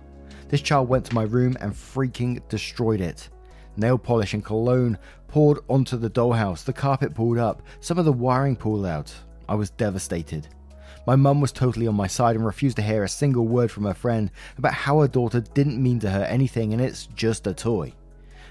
This 0.50 0.62
child 0.62 0.90
went 0.90 1.06
to 1.06 1.16
my 1.16 1.24
room 1.24 1.56
and 1.62 1.72
freaking 1.72 2.42
destroyed 2.50 3.02
it. 3.02 3.30
Nail 3.76 4.00
polish 4.00 4.34
and 4.34 4.44
cologne 4.44 4.98
poured 5.28 5.60
onto 5.70 5.96
the 5.96 6.10
dollhouse, 6.10 6.64
the 6.64 6.74
carpet 6.74 7.14
pulled 7.14 7.38
up, 7.38 7.62
some 7.82 8.00
of 8.00 8.06
the 8.06 8.12
wiring 8.12 8.56
pulled 8.56 8.88
out. 8.88 9.14
I 9.48 9.54
was 9.54 9.70
devastated. 9.70 10.48
My 11.06 11.16
mum 11.16 11.40
was 11.40 11.52
totally 11.52 11.86
on 11.86 11.94
my 11.94 12.08
side 12.08 12.36
and 12.36 12.44
refused 12.44 12.78
to 12.78 12.82
hear 12.82 13.04
a 13.04 13.10
single 13.10 13.46
word 13.46 13.70
from 13.70 13.84
her 13.84 13.94
friend 13.94 14.32
about 14.58 14.74
how 14.74 15.02
her 15.02 15.08
daughter 15.08 15.42
didn't 15.42 15.82
mean 15.82 16.00
to 16.00 16.10
her 16.10 16.24
anything 16.24 16.74
and 16.74 16.82
it's 16.82 17.06
just 17.16 17.46
a 17.46 17.54
toy. 17.54 17.94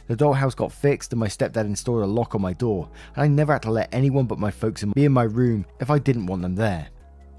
The 0.07 0.17
dollhouse 0.17 0.55
got 0.55 0.71
fixed 0.71 1.13
and 1.13 1.19
my 1.19 1.27
stepdad 1.27 1.65
installed 1.65 2.03
a 2.03 2.07
lock 2.07 2.37
on 2.37 2.43
my 2.43 2.53
door, 2.53 2.89
and 3.17 3.25
I 3.25 3.27
never 3.27 3.55
had 3.55 3.63
to 3.63 3.73
let 3.73 3.93
anyone 3.93 4.27
but 4.27 4.39
my 4.39 4.53
folks 4.53 4.85
be 4.85 5.05
in 5.05 5.11
my 5.11 5.25
room 5.25 5.67
if 5.81 5.91
I 5.91 5.99
didn't 5.99 6.27
want 6.27 6.43
them 6.43 6.55
there. 6.55 6.91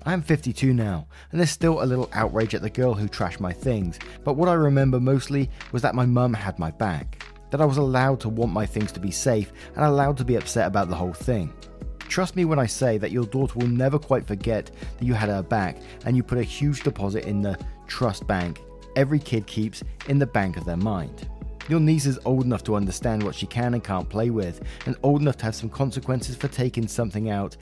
I 0.08 0.14
am 0.14 0.22
52 0.22 0.74
now, 0.74 1.06
and 1.30 1.40
there's 1.40 1.50
still 1.50 1.84
a 1.84 1.86
little 1.86 2.10
outrage 2.14 2.56
at 2.56 2.62
the 2.62 2.70
girl 2.70 2.94
who 2.94 3.10
trashed 3.10 3.42
my 3.42 3.52
things, 3.52 4.00
but 4.24 4.38
what 4.38 4.48
I 4.48 4.54
remember 4.54 5.02
mostly 5.02 5.50
was 5.74 5.82
that 5.82 5.96
my 5.96 6.06
mum 6.06 6.34
had 6.34 6.58
my 6.58 6.72
back, 6.72 7.26
that 7.52 7.60
I 7.60 7.66
was 7.66 7.76
allowed 7.76 8.22
to 8.22 8.30
want 8.30 8.54
my 8.54 8.66
things 8.66 8.94
to 8.94 9.02
be 9.02 9.12
safe 9.12 9.52
and 9.76 9.84
allowed 9.84 10.16
to 10.20 10.24
be 10.24 10.36
upset 10.36 10.66
about 10.66 10.88
the 10.88 10.96
whole 10.96 11.12
thing. 11.12 11.52
Trust 12.00 12.38
me 12.38 12.46
when 12.46 12.58
I 12.58 12.68
say 12.68 12.98
that 12.98 13.12
your 13.12 13.26
daughter 13.26 13.60
will 13.60 13.68
never 13.68 14.00
quite 14.00 14.26
forget 14.26 14.72
that 14.98 15.06
you 15.06 15.14
had 15.14 15.28
her 15.28 15.44
back 15.44 15.76
and 16.06 16.16
you 16.16 16.24
put 16.24 16.38
a 16.38 16.44
huge 16.44 16.84
deposit 16.84 17.26
in 17.26 17.42
the 17.42 17.60
trust 17.88 18.26
bank 18.28 18.62
every 18.96 19.20
kid 19.20 19.46
keeps 19.46 19.84
in 20.08 20.20
the 20.20 20.26
bank 20.26 20.56
of 20.56 20.64
their 20.64 20.78
mind. 20.78 21.28
Your 21.70 21.82
niece 21.82 22.06
is 22.06 22.18
old 22.24 22.46
enough 22.46 22.64
to 22.64 22.76
understand 22.76 23.24
what 23.24 23.36
she 23.36 23.46
can 23.46 23.74
and 23.74 23.84
can't 23.84 24.08
play 24.08 24.30
with, 24.30 24.62
and 24.86 24.96
old 25.04 25.20
enough 25.20 25.36
to 25.38 25.46
have 25.46 25.56
some 25.56 25.70
consequences 25.70 26.38
for 26.38 26.48
taking 26.48 26.88
something 26.88 27.30
out 27.30 27.58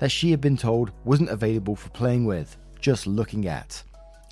that 0.00 0.10
she 0.10 0.30
had 0.32 0.40
been 0.40 0.56
told 0.56 0.90
wasn't 1.04 1.28
available 1.28 1.76
for 1.76 1.90
playing 1.90 2.24
with, 2.24 2.56
just 2.80 3.06
looking 3.06 3.46
at. 3.46 3.82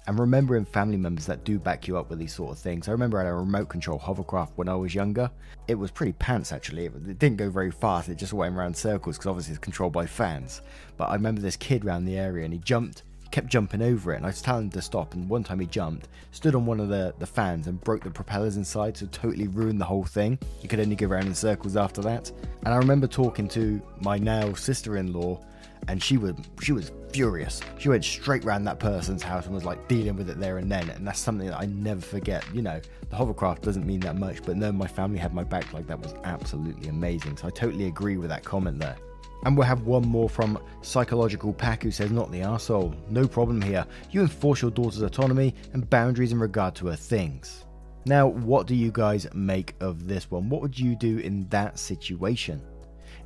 and 0.08 0.18
remembering 0.18 0.64
family 0.64 0.96
members 0.96 1.26
that 1.26 1.44
do 1.44 1.58
back 1.58 1.86
you 1.86 1.98
up 1.98 2.08
with 2.08 2.18
these 2.18 2.34
sort 2.34 2.50
of 2.52 2.58
things. 2.58 2.88
I 2.88 2.92
remember 2.92 3.20
I 3.20 3.24
had 3.24 3.30
a 3.30 3.34
remote 3.34 3.68
control 3.68 3.98
hovercraft 3.98 4.54
when 4.56 4.66
I 4.66 4.74
was 4.74 4.94
younger. 4.94 5.30
It 5.68 5.74
was 5.74 5.90
pretty 5.90 6.12
pants 6.14 6.50
actually. 6.50 6.86
It 6.86 7.18
didn't 7.18 7.36
go 7.36 7.50
very 7.50 7.70
fast. 7.70 8.08
It 8.08 8.14
just 8.16 8.32
went 8.32 8.56
around 8.56 8.74
circles 8.74 9.18
because 9.18 9.26
obviously 9.26 9.52
it's 9.52 9.58
controlled 9.58 9.92
by 9.92 10.06
fans. 10.06 10.62
But 10.96 11.10
I 11.10 11.12
remember 11.12 11.42
this 11.42 11.56
kid 11.56 11.84
around 11.84 12.06
the 12.06 12.16
area 12.16 12.46
and 12.46 12.54
he 12.54 12.58
jumped 12.60 13.02
kept 13.30 13.48
jumping 13.48 13.82
over 13.82 14.14
it 14.14 14.16
and 14.16 14.24
I 14.24 14.30
was 14.30 14.40
telling 14.40 14.64
him 14.64 14.70
to 14.70 14.80
stop 14.80 15.12
and 15.12 15.28
one 15.28 15.44
time 15.44 15.60
he 15.60 15.66
jumped, 15.66 16.08
stood 16.30 16.54
on 16.54 16.64
one 16.64 16.80
of 16.80 16.88
the, 16.88 17.12
the 17.18 17.26
fans 17.26 17.66
and 17.66 17.78
broke 17.84 18.02
the 18.02 18.10
propellers 18.10 18.56
inside 18.56 18.96
so 18.96 19.04
totally 19.12 19.48
ruined 19.48 19.78
the 19.78 19.84
whole 19.84 20.04
thing. 20.04 20.38
You 20.62 20.70
could 20.70 20.80
only 20.80 20.96
go 20.96 21.06
around 21.06 21.26
in 21.26 21.34
circles 21.34 21.76
after 21.76 22.00
that. 22.00 22.32
And 22.64 22.72
I 22.72 22.78
remember 22.78 23.06
talking 23.06 23.46
to 23.48 23.82
my 24.00 24.16
now 24.16 24.54
sister-in-law 24.54 25.44
and 25.86 26.02
she 26.02 26.16
was 26.16 26.34
she 26.60 26.72
was 26.72 26.92
furious. 27.12 27.60
She 27.78 27.88
went 27.88 28.04
straight 28.04 28.44
round 28.44 28.66
that 28.66 28.78
person's 28.78 29.22
house 29.22 29.46
and 29.46 29.54
was 29.54 29.64
like 29.64 29.88
dealing 29.88 30.16
with 30.16 30.28
it 30.28 30.38
there 30.38 30.58
and 30.58 30.70
then, 30.70 30.90
and 30.90 31.06
that's 31.06 31.20
something 31.20 31.46
that 31.46 31.58
I 31.58 31.66
never 31.66 32.00
forget. 32.00 32.44
You 32.52 32.62
know, 32.62 32.80
the 33.08 33.16
hovercraft 33.16 33.62
doesn't 33.62 33.86
mean 33.86 34.00
that 34.00 34.16
much, 34.16 34.42
but 34.42 34.56
no, 34.56 34.72
my 34.72 34.86
family 34.86 35.18
had 35.18 35.32
my 35.32 35.44
back 35.44 35.72
like 35.72 35.86
that 35.86 36.00
was 36.00 36.14
absolutely 36.24 36.88
amazing. 36.88 37.36
So 37.36 37.46
I 37.46 37.50
totally 37.50 37.86
agree 37.86 38.16
with 38.16 38.28
that 38.28 38.44
comment 38.44 38.78
there. 38.78 38.96
And 39.44 39.56
we'll 39.56 39.66
have 39.66 39.82
one 39.82 40.06
more 40.06 40.28
from 40.28 40.58
Psychological 40.82 41.52
Pack 41.52 41.84
who 41.84 41.90
says, 41.90 42.10
Not 42.10 42.32
the 42.32 42.40
asshole. 42.40 42.94
No 43.08 43.26
problem 43.28 43.62
here. 43.62 43.86
You 44.10 44.22
enforce 44.22 44.62
your 44.62 44.72
daughter's 44.72 45.02
autonomy 45.02 45.54
and 45.72 45.88
boundaries 45.88 46.32
in 46.32 46.40
regard 46.40 46.74
to 46.76 46.88
her 46.88 46.96
things. 46.96 47.64
Now, 48.04 48.26
what 48.26 48.66
do 48.66 48.74
you 48.74 48.90
guys 48.90 49.26
make 49.34 49.74
of 49.80 50.08
this 50.08 50.30
one? 50.30 50.48
What 50.48 50.62
would 50.62 50.78
you 50.78 50.96
do 50.96 51.18
in 51.18 51.46
that 51.50 51.78
situation? 51.78 52.60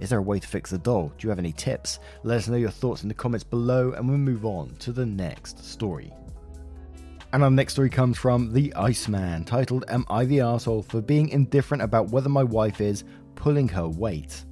Is 0.02 0.10
there 0.10 0.18
a 0.18 0.22
way 0.22 0.40
to 0.40 0.48
fix 0.48 0.70
the 0.70 0.78
doll? 0.78 1.12
Do 1.16 1.24
you 1.24 1.28
have 1.28 1.38
any 1.38 1.52
tips? 1.52 2.00
Let 2.24 2.38
us 2.38 2.48
know 2.48 2.56
your 2.56 2.70
thoughts 2.70 3.04
in 3.04 3.08
the 3.08 3.14
comments 3.14 3.44
below 3.44 3.92
and 3.92 4.08
we'll 4.08 4.18
move 4.18 4.44
on 4.44 4.74
to 4.80 4.90
the 4.90 5.06
next 5.06 5.64
story. 5.64 6.12
And 7.32 7.44
our 7.44 7.52
next 7.52 7.74
story 7.74 7.88
comes 7.88 8.18
from 8.18 8.52
The 8.52 8.74
Iceman, 8.74 9.44
titled 9.44 9.84
Am 9.86 10.04
I 10.10 10.24
the 10.24 10.40
Asshole 10.40 10.82
for 10.82 11.00
being 11.00 11.28
indifferent 11.28 11.84
about 11.84 12.10
whether 12.10 12.28
my 12.28 12.42
wife 12.42 12.80
is 12.80 13.04
pulling 13.36 13.68
her 13.68 13.88
weight? 13.88 14.44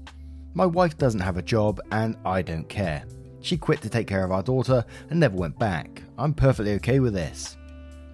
My 0.55 0.67
wife 0.67 0.97
doesn't 0.97 1.19
have 1.19 1.37
a 1.37 1.43
job 1.43 1.81
and 1.91 2.17
I 2.25 2.43
don't 2.43 2.69
care. 2.69 3.03
She 3.41 3.57
quit 3.57 3.83
to 3.83 3.91
take 3.91 4.07
care 4.07 4.23
of 4.23 4.31
our 4.31 4.45
daughter 4.45 4.85
and 5.11 5.19
never 5.19 5.37
went 5.37 5.59
back. 5.59 6.01
I'm 6.17 6.33
perfectly 6.33 6.75
okay 6.75 7.01
with 7.01 7.15
this. 7.15 7.57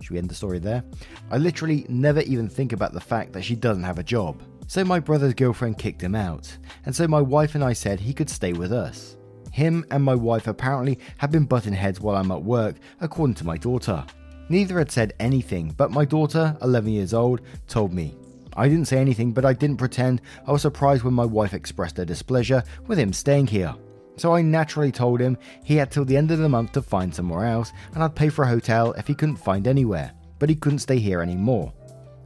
Should 0.00 0.12
we 0.12 0.19
end 0.19 0.31
the 0.31 0.35
story 0.35 0.59
there? 0.59 0.83
I 1.31 1.37
literally 1.37 1.85
never 1.90 2.23
even 2.23 2.49
think 2.49 2.73
about 2.73 2.95
the 2.95 3.00
fact 3.00 3.35
that 3.35 3.45
she 3.45 3.57
doesn't 3.57 3.85
have 3.85 3.99
a 3.99 4.02
job. 4.02 4.43
So 4.69 4.85
my 4.85 4.99
brother's 4.99 5.35
girlfriend 5.35 5.79
kicked 5.79 6.03
him 6.03 6.17
out, 6.17 6.57
and 6.85 6.95
so 6.95 7.07
my 7.07 7.21
wife 7.21 7.55
and 7.55 7.63
I 7.63 7.73
said 7.73 8.01
he 8.01 8.13
could 8.13 8.29
stay 8.29 8.53
with 8.53 8.73
us. 8.73 9.17
Him 9.53 9.87
and 9.93 10.03
my 10.03 10.15
wife 10.15 10.49
apparently 10.49 10.99
had 11.19 11.31
been 11.31 11.45
butting 11.45 11.73
heads 11.73 12.01
while 12.01 12.17
I'm 12.17 12.33
at 12.33 12.43
work, 12.43 12.77
according 13.01 13.35
to 13.37 13.47
my 13.47 13.57
daughter. 13.57 14.05
Neither 14.49 14.79
had 14.79 14.91
said 14.91 15.15
anything, 15.21 15.73
but 15.77 15.93
my 15.93 16.05
daughter, 16.05 16.57
11 16.63 16.93
years 16.93 17.15
old, 17.15 17.43
told 17.69 17.93
me. 17.93 18.17
I 18.57 18.69
didn't 18.69 18.89
say 18.89 18.99
anything, 18.99 19.33
but 19.33 19.45
I 19.45 19.53
didn't 19.53 19.77
pretend 19.77 20.21
I 20.47 20.53
was 20.53 20.63
surprised 20.63 21.05
when 21.05 21.15
my 21.15 21.25
wife 21.25 21.55
expressed 21.55 21.99
her 21.99 22.05
displeasure 22.05 22.65
with 22.87 22.99
him 22.99 23.13
staying 23.13 23.47
here. 23.47 23.75
So 24.17 24.35
I 24.35 24.43
naturally 24.43 24.91
told 24.91 25.21
him 25.21 25.39
he 25.63 25.77
had 25.77 25.93
till 25.93 26.05
the 26.05 26.17
end 26.17 26.31
of 26.33 26.39
the 26.39 26.49
month 26.49 26.73
to 26.73 26.83
find 26.83 27.15
somewhere 27.15 27.47
else, 27.47 27.73
and 27.95 28.03
I'd 28.03 28.17
pay 28.17 28.31
for 28.31 28.45
a 28.45 28.49
hotel 28.49 28.93
if 28.95 29.07
he 29.07 29.15
couldn't 29.15 29.37
find 29.37 29.69
anywhere, 29.69 30.13
but 30.39 30.49
he 30.49 30.57
couldn't 30.57 30.81
stay 30.81 30.99
here 30.99 31.23
anymore. 31.23 31.73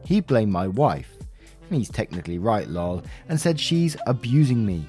He 0.04 0.20
blamed 0.20 0.52
my 0.52 0.68
wife. 0.68 1.19
He's 1.70 1.88
technically 1.88 2.38
right, 2.38 2.68
lol, 2.68 3.02
and 3.28 3.40
said 3.40 3.58
she's 3.58 3.96
abusing 4.06 4.66
me. 4.66 4.86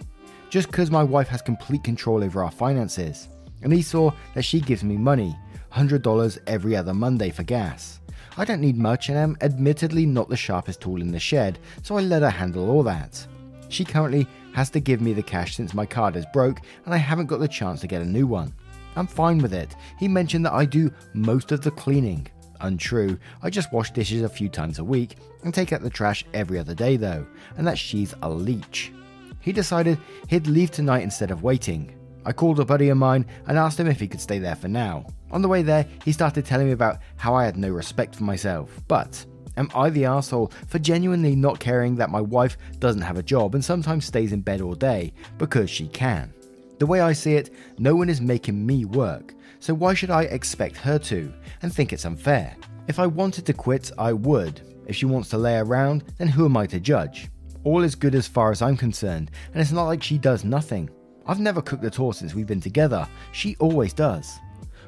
Just 0.49 0.67
because 0.67 0.91
my 0.91 1.03
wife 1.03 1.27
has 1.29 1.41
complete 1.41 1.83
control 1.83 2.23
over 2.23 2.43
our 2.43 2.51
finances. 2.51 3.29
And 3.61 3.71
he 3.71 3.81
saw 3.81 4.11
that 4.33 4.43
she 4.43 4.59
gives 4.59 4.83
me 4.83 4.97
money, 4.97 5.35
$100 5.71 6.39
every 6.47 6.75
other 6.75 6.93
Monday 6.93 7.29
for 7.29 7.43
gas. 7.43 7.99
I 8.37 8.45
don't 8.45 8.61
need 8.61 8.77
much 8.77 9.09
and 9.09 9.17
am 9.17 9.37
admittedly 9.41 10.05
not 10.05 10.29
the 10.29 10.37
sharpest 10.37 10.81
tool 10.81 11.01
in 11.01 11.11
the 11.11 11.19
shed, 11.19 11.59
so 11.83 11.97
I 11.97 12.01
let 12.01 12.21
her 12.21 12.29
handle 12.29 12.69
all 12.69 12.83
that. 12.83 13.25
She 13.69 13.85
currently 13.85 14.27
has 14.53 14.69
to 14.71 14.79
give 14.79 15.01
me 15.01 15.13
the 15.13 15.23
cash 15.23 15.55
since 15.55 15.73
my 15.73 15.85
card 15.85 16.15
is 16.15 16.25
broke 16.33 16.59
and 16.85 16.93
I 16.93 16.97
haven't 16.97 17.27
got 17.27 17.39
the 17.39 17.47
chance 17.47 17.79
to 17.81 17.87
get 17.87 18.01
a 18.01 18.05
new 18.05 18.27
one. 18.27 18.53
I'm 18.95 19.07
fine 19.07 19.37
with 19.37 19.53
it. 19.53 19.75
He 19.97 20.07
mentioned 20.07 20.45
that 20.45 20.53
I 20.53 20.65
do 20.65 20.91
most 21.13 21.51
of 21.51 21.61
the 21.61 21.71
cleaning. 21.71 22.27
Untrue, 22.61 23.17
I 23.41 23.49
just 23.49 23.73
wash 23.73 23.91
dishes 23.91 24.21
a 24.21 24.29
few 24.29 24.49
times 24.49 24.79
a 24.79 24.83
week 24.83 25.17
and 25.43 25.53
take 25.53 25.73
out 25.73 25.81
the 25.81 25.89
trash 25.89 26.23
every 26.33 26.59
other 26.59 26.75
day 26.75 26.97
though, 26.97 27.25
and 27.57 27.67
that 27.67 27.77
she's 27.77 28.13
a 28.21 28.29
leech. 28.29 28.91
He 29.39 29.51
decided 29.51 29.97
he'd 30.27 30.47
leave 30.47 30.71
tonight 30.71 31.03
instead 31.03 31.31
of 31.31 31.43
waiting. 31.43 31.97
I 32.23 32.31
called 32.33 32.59
a 32.59 32.65
buddy 32.65 32.89
of 32.89 32.97
mine 32.97 33.25
and 33.47 33.57
asked 33.57 33.79
him 33.79 33.87
if 33.87 33.99
he 33.99 34.07
could 34.07 34.21
stay 34.21 34.37
there 34.37 34.55
for 34.55 34.67
now. 34.67 35.07
On 35.31 35.41
the 35.41 35.47
way 35.47 35.63
there, 35.63 35.87
he 36.05 36.11
started 36.11 36.45
telling 36.45 36.67
me 36.67 36.73
about 36.73 36.99
how 37.17 37.33
I 37.33 37.45
had 37.45 37.57
no 37.57 37.69
respect 37.69 38.15
for 38.15 38.23
myself. 38.23 38.69
But 38.87 39.25
am 39.57 39.71
I 39.73 39.89
the 39.89 40.05
asshole 40.05 40.51
for 40.67 40.77
genuinely 40.77 41.35
not 41.35 41.59
caring 41.59 41.95
that 41.95 42.11
my 42.11 42.21
wife 42.21 42.57
doesn't 42.77 43.01
have 43.01 43.17
a 43.17 43.23
job 43.23 43.55
and 43.55 43.65
sometimes 43.65 44.05
stays 44.05 44.33
in 44.33 44.41
bed 44.41 44.61
all 44.61 44.75
day 44.75 45.13
because 45.39 45.69
she 45.69 45.87
can? 45.87 46.31
The 46.77 46.85
way 46.85 47.01
I 47.01 47.13
see 47.13 47.33
it, 47.33 47.51
no 47.79 47.95
one 47.95 48.09
is 48.09 48.21
making 48.21 48.65
me 48.65 48.85
work, 48.85 49.33
so 49.61 49.75
why 49.75 49.93
should 49.93 50.09
I 50.09 50.23
expect 50.23 50.75
her 50.77 50.97
to 50.99 51.31
and 51.61 51.73
think 51.73 51.93
it's 51.93 52.05
unfair? 52.05 52.57
If 52.87 52.97
I 52.99 53.05
wanted 53.05 53.45
to 53.45 53.53
quit, 53.53 53.91
I 53.97 54.11
would. 54.11 54.59
If 54.87 54.95
she 54.95 55.05
wants 55.05 55.29
to 55.29 55.37
lay 55.37 55.57
around, 55.57 56.03
then 56.17 56.27
who 56.27 56.45
am 56.45 56.57
I 56.57 56.65
to 56.65 56.79
judge? 56.79 57.29
All 57.63 57.83
is 57.83 57.93
good 57.93 58.15
as 58.15 58.27
far 58.27 58.51
as 58.51 58.63
I'm 58.63 58.75
concerned, 58.75 59.29
and 59.53 59.61
it's 59.61 59.71
not 59.71 59.85
like 59.85 60.01
she 60.01 60.17
does 60.17 60.43
nothing. 60.43 60.89
I've 61.27 61.39
never 61.39 61.61
cooked 61.61 61.85
at 61.85 61.99
all 61.99 62.11
since 62.11 62.33
we've 62.33 62.47
been 62.47 62.59
together. 62.59 63.07
She 63.33 63.55
always 63.59 63.93
does. 63.93 64.39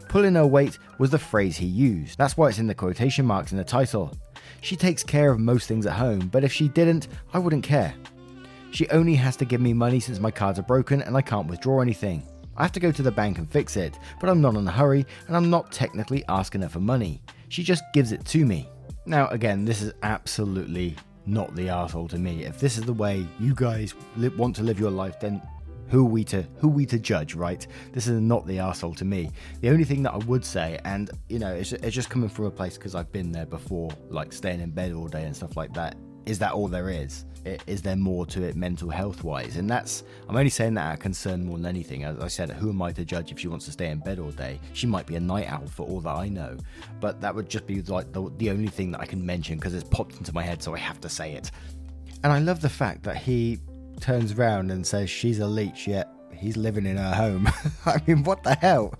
Pulling 0.09 0.33
her 0.33 0.47
weight 0.47 0.79
was 0.97 1.11
the 1.11 1.19
phrase 1.19 1.55
he 1.55 1.67
used. 1.67 2.17
That's 2.17 2.35
why 2.35 2.49
it's 2.49 2.57
in 2.57 2.65
the 2.65 2.73
quotation 2.73 3.27
marks 3.27 3.51
in 3.51 3.59
the 3.59 3.63
title. 3.63 4.11
She 4.61 4.75
takes 4.75 5.03
care 5.03 5.29
of 5.29 5.39
most 5.39 5.67
things 5.67 5.85
at 5.85 5.93
home, 5.93 6.29
but 6.29 6.43
if 6.43 6.51
she 6.51 6.67
didn't, 6.67 7.09
I 7.31 7.37
wouldn't 7.37 7.63
care. 7.63 7.93
She 8.71 8.89
only 8.89 9.13
has 9.13 9.35
to 9.37 9.45
give 9.45 9.61
me 9.61 9.73
money 9.73 9.99
since 9.99 10.19
my 10.19 10.31
cards 10.31 10.57
are 10.57 10.63
broken 10.63 11.03
and 11.03 11.15
I 11.15 11.21
can't 11.21 11.47
withdraw 11.47 11.81
anything. 11.81 12.27
I 12.55 12.63
have 12.63 12.71
to 12.73 12.79
go 12.79 12.91
to 12.91 13.01
the 13.01 13.11
bank 13.11 13.37
and 13.37 13.49
fix 13.49 13.77
it, 13.77 13.97
but 14.19 14.29
I'm 14.29 14.41
not 14.41 14.55
in 14.55 14.67
a 14.67 14.71
hurry 14.71 15.05
and 15.27 15.35
I'm 15.35 15.49
not 15.49 15.71
technically 15.71 16.23
asking 16.29 16.61
her 16.61 16.69
for 16.69 16.79
money. 16.79 17.21
She 17.49 17.63
just 17.63 17.83
gives 17.93 18.11
it 18.11 18.25
to 18.25 18.45
me. 18.45 18.69
Now, 19.05 19.27
again, 19.29 19.65
this 19.65 19.81
is 19.81 19.93
absolutely 20.03 20.95
not 21.25 21.55
the 21.55 21.69
asshole 21.69 22.07
to 22.09 22.17
me. 22.17 22.43
If 22.45 22.59
this 22.59 22.77
is 22.77 22.83
the 22.83 22.93
way 22.93 23.25
you 23.39 23.53
guys 23.55 23.95
want 24.37 24.55
to 24.57 24.63
live 24.63 24.79
your 24.79 24.91
life, 24.91 25.19
then 25.19 25.41
who 25.89 26.05
we 26.05 26.23
to 26.23 26.43
who 26.57 26.67
we 26.67 26.85
to 26.87 26.97
judge, 26.97 27.35
right? 27.35 27.67
This 27.91 28.07
is 28.07 28.19
not 28.19 28.47
the 28.47 28.59
asshole 28.59 28.95
to 28.95 29.05
me. 29.05 29.29
The 29.61 29.69
only 29.69 29.83
thing 29.83 30.01
that 30.03 30.13
I 30.13 30.17
would 30.17 30.43
say, 30.43 30.79
and 30.85 31.11
you 31.29 31.39
know, 31.39 31.53
it's, 31.53 31.71
it's 31.71 31.95
just 31.95 32.09
coming 32.09 32.29
from 32.29 32.45
a 32.45 32.51
place 32.51 32.77
because 32.77 32.95
I've 32.95 33.11
been 33.11 33.31
there 33.31 33.45
before, 33.45 33.91
like 34.09 34.33
staying 34.33 34.61
in 34.61 34.71
bed 34.71 34.93
all 34.93 35.07
day 35.07 35.23
and 35.23 35.35
stuff 35.35 35.55
like 35.55 35.73
that. 35.73 35.95
Is 36.25 36.39
that 36.39 36.53
all 36.53 36.67
there 36.67 36.89
is? 36.89 37.25
Is 37.67 37.81
there 37.81 37.97
more 37.97 38.25
to 38.27 38.43
it 38.43 38.55
mental 38.55 38.89
health 38.89 39.23
wise? 39.23 39.57
And 39.57 39.69
that's, 39.69 40.03
I'm 40.29 40.35
only 40.35 40.49
saying 40.49 40.75
that 40.75 40.85
out 40.85 40.93
of 40.93 40.99
concern 40.99 41.45
more 41.45 41.57
than 41.57 41.65
anything. 41.65 42.05
As 42.05 42.17
I 42.19 42.27
said, 42.29 42.51
who 42.51 42.69
am 42.69 42.81
I 42.81 42.93
to 42.93 43.03
judge 43.03 43.31
if 43.31 43.39
she 43.39 43.49
wants 43.49 43.65
to 43.65 43.71
stay 43.71 43.89
in 43.89 43.99
bed 43.99 44.19
all 44.19 44.31
day? 44.31 44.59
She 44.71 44.87
might 44.87 45.05
be 45.05 45.15
a 45.15 45.19
night 45.19 45.51
owl 45.51 45.67
for 45.67 45.85
all 45.85 45.99
that 46.01 46.15
I 46.15 46.29
know. 46.29 46.57
But 47.01 47.19
that 47.19 47.35
would 47.35 47.49
just 47.49 47.67
be 47.67 47.81
like 47.81 48.13
the, 48.13 48.31
the 48.37 48.49
only 48.49 48.69
thing 48.69 48.91
that 48.91 49.01
I 49.01 49.05
can 49.05 49.25
mention 49.25 49.57
because 49.57 49.73
it's 49.73 49.83
popped 49.83 50.17
into 50.17 50.33
my 50.33 50.41
head, 50.41 50.63
so 50.63 50.73
I 50.73 50.77
have 50.77 51.01
to 51.01 51.09
say 51.09 51.33
it. 51.33 51.51
And 52.23 52.31
I 52.31 52.39
love 52.39 52.61
the 52.61 52.69
fact 52.69 53.03
that 53.03 53.17
he 53.17 53.59
turns 53.99 54.31
around 54.31 54.71
and 54.71 54.87
says 54.87 55.09
she's 55.09 55.39
a 55.39 55.47
leech, 55.47 55.85
yet 55.85 56.09
he's 56.33 56.55
living 56.55 56.85
in 56.85 56.95
her 56.95 57.13
home. 57.13 57.49
I 57.85 58.01
mean, 58.07 58.23
what 58.23 58.43
the 58.43 58.55
hell? 58.55 58.93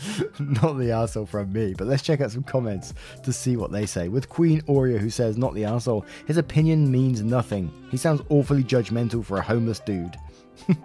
not 0.38 0.78
the 0.78 0.90
asshole 0.92 1.26
from 1.26 1.52
me, 1.52 1.74
but 1.76 1.86
let's 1.86 2.02
check 2.02 2.20
out 2.20 2.30
some 2.30 2.42
comments 2.42 2.94
to 3.22 3.32
see 3.32 3.56
what 3.56 3.72
they 3.72 3.86
say. 3.86 4.08
With 4.08 4.28
Queen 4.28 4.60
Oreo, 4.62 4.98
who 4.98 5.10
says, 5.10 5.36
Not 5.36 5.54
the 5.54 5.64
asshole, 5.64 6.04
his 6.26 6.36
opinion 6.36 6.90
means 6.90 7.22
nothing. 7.22 7.72
He 7.90 7.96
sounds 7.96 8.22
awfully 8.28 8.64
judgmental 8.64 9.24
for 9.24 9.38
a 9.38 9.42
homeless 9.42 9.80
dude. 9.80 10.16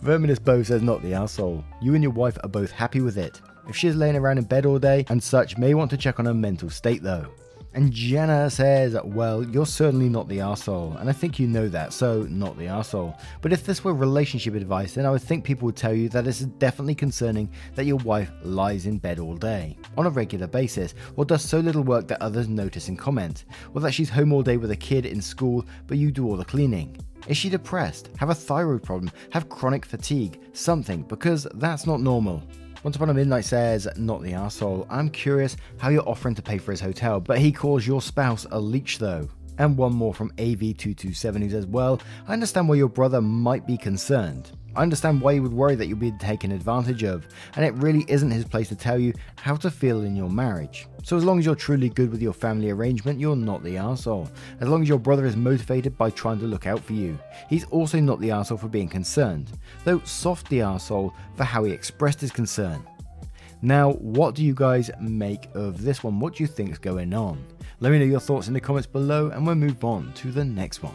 Verminous 0.00 0.38
Bo 0.38 0.62
says, 0.62 0.82
Not 0.82 1.02
the 1.02 1.14
asshole. 1.14 1.64
You 1.80 1.94
and 1.94 2.02
your 2.02 2.12
wife 2.12 2.38
are 2.42 2.48
both 2.48 2.70
happy 2.70 3.00
with 3.00 3.18
it. 3.18 3.40
If 3.68 3.76
she's 3.76 3.96
laying 3.96 4.16
around 4.16 4.38
in 4.38 4.44
bed 4.44 4.66
all 4.66 4.78
day 4.78 5.06
and 5.08 5.22
such, 5.22 5.56
may 5.56 5.74
want 5.74 5.90
to 5.90 5.96
check 5.96 6.18
on 6.18 6.26
her 6.26 6.34
mental 6.34 6.70
state 6.70 7.02
though. 7.02 7.26
And 7.74 7.92
Jenna 7.92 8.48
says, 8.50 8.96
Well, 9.02 9.42
you're 9.42 9.66
certainly 9.66 10.08
not 10.08 10.28
the 10.28 10.40
asshole, 10.40 10.96
and 10.96 11.10
I 11.10 11.12
think 11.12 11.40
you 11.40 11.48
know 11.48 11.68
that, 11.68 11.92
so 11.92 12.22
not 12.22 12.56
the 12.56 12.68
asshole. 12.68 13.18
But 13.42 13.52
if 13.52 13.66
this 13.66 13.82
were 13.82 13.92
relationship 13.92 14.54
advice, 14.54 14.94
then 14.94 15.06
I 15.06 15.10
would 15.10 15.22
think 15.22 15.44
people 15.44 15.66
would 15.66 15.74
tell 15.74 15.92
you 15.92 16.08
that 16.10 16.24
it's 16.28 16.40
definitely 16.40 16.94
concerning 16.94 17.50
that 17.74 17.86
your 17.86 17.96
wife 17.98 18.30
lies 18.44 18.86
in 18.86 18.98
bed 18.98 19.18
all 19.18 19.34
day, 19.34 19.76
on 19.98 20.06
a 20.06 20.10
regular 20.10 20.46
basis, 20.46 20.94
or 21.16 21.24
does 21.24 21.42
so 21.42 21.58
little 21.58 21.82
work 21.82 22.06
that 22.06 22.22
others 22.22 22.46
notice 22.46 22.86
and 22.86 22.96
comment, 22.96 23.44
or 23.74 23.80
that 23.80 23.92
she's 23.92 24.08
home 24.08 24.32
all 24.32 24.42
day 24.44 24.56
with 24.56 24.70
a 24.70 24.76
kid 24.76 25.04
in 25.04 25.20
school, 25.20 25.66
but 25.88 25.98
you 25.98 26.12
do 26.12 26.28
all 26.28 26.36
the 26.36 26.44
cleaning. 26.44 26.96
Is 27.26 27.36
she 27.36 27.50
depressed? 27.50 28.10
Have 28.18 28.30
a 28.30 28.34
thyroid 28.36 28.84
problem? 28.84 29.10
Have 29.30 29.48
chronic 29.48 29.84
fatigue? 29.84 30.38
Something, 30.52 31.02
because 31.02 31.48
that's 31.54 31.88
not 31.88 32.00
normal. 32.00 32.40
Once 32.84 32.96
Upon 32.96 33.08
a 33.08 33.14
Midnight 33.14 33.46
says, 33.46 33.88
Not 33.96 34.22
the 34.22 34.34
asshole. 34.34 34.86
I'm 34.90 35.08
curious 35.08 35.56
how 35.78 35.88
you're 35.88 36.06
offering 36.06 36.34
to 36.34 36.42
pay 36.42 36.58
for 36.58 36.70
his 36.70 36.82
hotel, 36.82 37.18
but 37.18 37.38
he 37.38 37.50
calls 37.50 37.86
your 37.86 38.02
spouse 38.02 38.46
a 38.50 38.60
leech 38.60 38.98
though. 38.98 39.26
And 39.56 39.78
one 39.78 39.94
more 39.94 40.12
from 40.12 40.30
AV227 40.32 41.38
who 41.40 41.48
says, 41.48 41.64
Well, 41.64 41.98
I 42.28 42.34
understand 42.34 42.68
why 42.68 42.74
your 42.74 42.90
brother 42.90 43.22
might 43.22 43.66
be 43.66 43.78
concerned. 43.78 44.50
I 44.76 44.82
understand 44.82 45.20
why 45.20 45.32
you 45.32 45.42
would 45.42 45.52
worry 45.52 45.76
that 45.76 45.86
you'll 45.86 45.98
be 45.98 46.10
taken 46.12 46.50
advantage 46.50 47.04
of, 47.04 47.26
and 47.54 47.64
it 47.64 47.74
really 47.74 48.04
isn't 48.08 48.30
his 48.30 48.44
place 48.44 48.68
to 48.68 48.76
tell 48.76 48.98
you 48.98 49.12
how 49.36 49.54
to 49.56 49.70
feel 49.70 50.02
in 50.02 50.16
your 50.16 50.28
marriage. 50.28 50.88
So, 51.04 51.16
as 51.16 51.24
long 51.24 51.38
as 51.38 51.46
you're 51.46 51.54
truly 51.54 51.88
good 51.88 52.10
with 52.10 52.22
your 52.22 52.32
family 52.32 52.70
arrangement, 52.70 53.20
you're 53.20 53.36
not 53.36 53.62
the 53.62 53.76
asshole. 53.76 54.28
As 54.60 54.68
long 54.68 54.82
as 54.82 54.88
your 54.88 54.98
brother 54.98 55.26
is 55.26 55.36
motivated 55.36 55.96
by 55.96 56.10
trying 56.10 56.40
to 56.40 56.46
look 56.46 56.66
out 56.66 56.80
for 56.80 56.94
you, 56.94 57.18
he's 57.48 57.64
also 57.66 58.00
not 58.00 58.20
the 58.20 58.30
asshole 58.30 58.58
for 58.58 58.68
being 58.68 58.88
concerned, 58.88 59.52
though 59.84 60.00
soft 60.00 60.48
the 60.48 60.62
asshole 60.62 61.14
for 61.36 61.44
how 61.44 61.64
he 61.64 61.72
expressed 61.72 62.20
his 62.20 62.32
concern. 62.32 62.84
Now, 63.62 63.92
what 63.92 64.34
do 64.34 64.42
you 64.42 64.54
guys 64.54 64.90
make 65.00 65.48
of 65.54 65.82
this 65.82 66.02
one? 66.02 66.20
What 66.20 66.34
do 66.34 66.42
you 66.42 66.46
think 66.48 66.72
is 66.72 66.78
going 66.78 67.14
on? 67.14 67.42
Let 67.80 67.92
me 67.92 67.98
know 67.98 68.04
your 68.04 68.20
thoughts 68.20 68.48
in 68.48 68.54
the 68.54 68.60
comments 68.60 68.86
below, 68.86 69.30
and 69.30 69.46
we'll 69.46 69.54
move 69.54 69.84
on 69.84 70.12
to 70.14 70.32
the 70.32 70.44
next 70.44 70.82
one. 70.82 70.94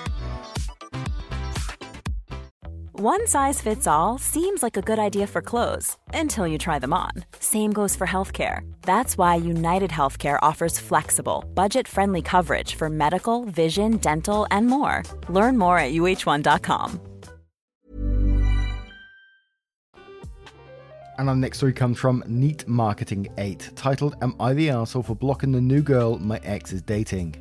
One 3.03 3.25
size 3.25 3.59
fits 3.59 3.87
all 3.87 4.19
seems 4.19 4.61
like 4.61 4.77
a 4.77 4.81
good 4.83 4.99
idea 4.99 5.25
for 5.25 5.41
clothes 5.41 5.97
until 6.13 6.45
you 6.45 6.59
try 6.59 6.77
them 6.77 6.93
on. 6.93 7.09
Same 7.39 7.73
goes 7.73 7.95
for 7.95 8.05
healthcare. 8.05 8.71
That's 8.83 9.17
why 9.17 9.37
United 9.37 9.89
Healthcare 9.89 10.37
offers 10.43 10.77
flexible, 10.77 11.43
budget 11.55 11.87
friendly 11.87 12.21
coverage 12.21 12.75
for 12.75 12.91
medical, 12.91 13.45
vision, 13.45 13.97
dental, 13.97 14.45
and 14.51 14.67
more. 14.67 15.01
Learn 15.29 15.57
more 15.57 15.79
at 15.79 15.93
uh1.com. 15.93 17.01
And 21.17 21.27
our 21.27 21.35
next 21.35 21.57
story 21.57 21.73
comes 21.73 21.97
from 21.97 22.23
Neat 22.27 22.67
Marketing 22.67 23.27
8, 23.39 23.71
titled 23.75 24.15
Am 24.21 24.35
I 24.39 24.53
the 24.53 24.67
Arsehole 24.67 25.05
for 25.05 25.15
blocking 25.15 25.53
the 25.53 25.59
new 25.59 25.81
girl 25.81 26.19
my 26.19 26.39
ex 26.43 26.71
is 26.71 26.83
dating? 26.83 27.33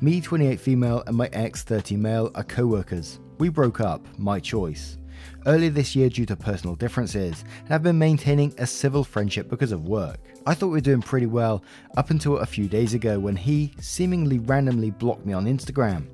Me, 0.00 0.20
28 0.20 0.60
female, 0.60 1.02
and 1.08 1.16
my 1.16 1.28
ex, 1.32 1.64
30 1.64 1.96
male, 1.96 2.30
are 2.36 2.44
co 2.44 2.64
workers. 2.64 3.18
We 3.38 3.48
broke 3.48 3.80
up, 3.80 4.06
my 4.16 4.38
choice. 4.38 4.98
Earlier 5.46 5.70
this 5.70 5.96
year, 5.96 6.10
due 6.10 6.26
to 6.26 6.36
personal 6.36 6.76
differences, 6.76 7.44
and 7.60 7.68
have 7.68 7.82
been 7.82 7.98
maintaining 7.98 8.54
a 8.58 8.66
civil 8.66 9.02
friendship 9.02 9.48
because 9.48 9.72
of 9.72 9.88
work. 9.88 10.18
I 10.46 10.52
thought 10.52 10.66
we 10.66 10.72
were 10.72 10.80
doing 10.80 11.00
pretty 11.00 11.26
well 11.26 11.64
up 11.96 12.10
until 12.10 12.38
a 12.38 12.46
few 12.46 12.68
days 12.68 12.92
ago 12.92 13.18
when 13.18 13.36
he 13.36 13.72
seemingly 13.80 14.38
randomly 14.38 14.90
blocked 14.90 15.24
me 15.24 15.32
on 15.32 15.46
Instagram. 15.46 16.04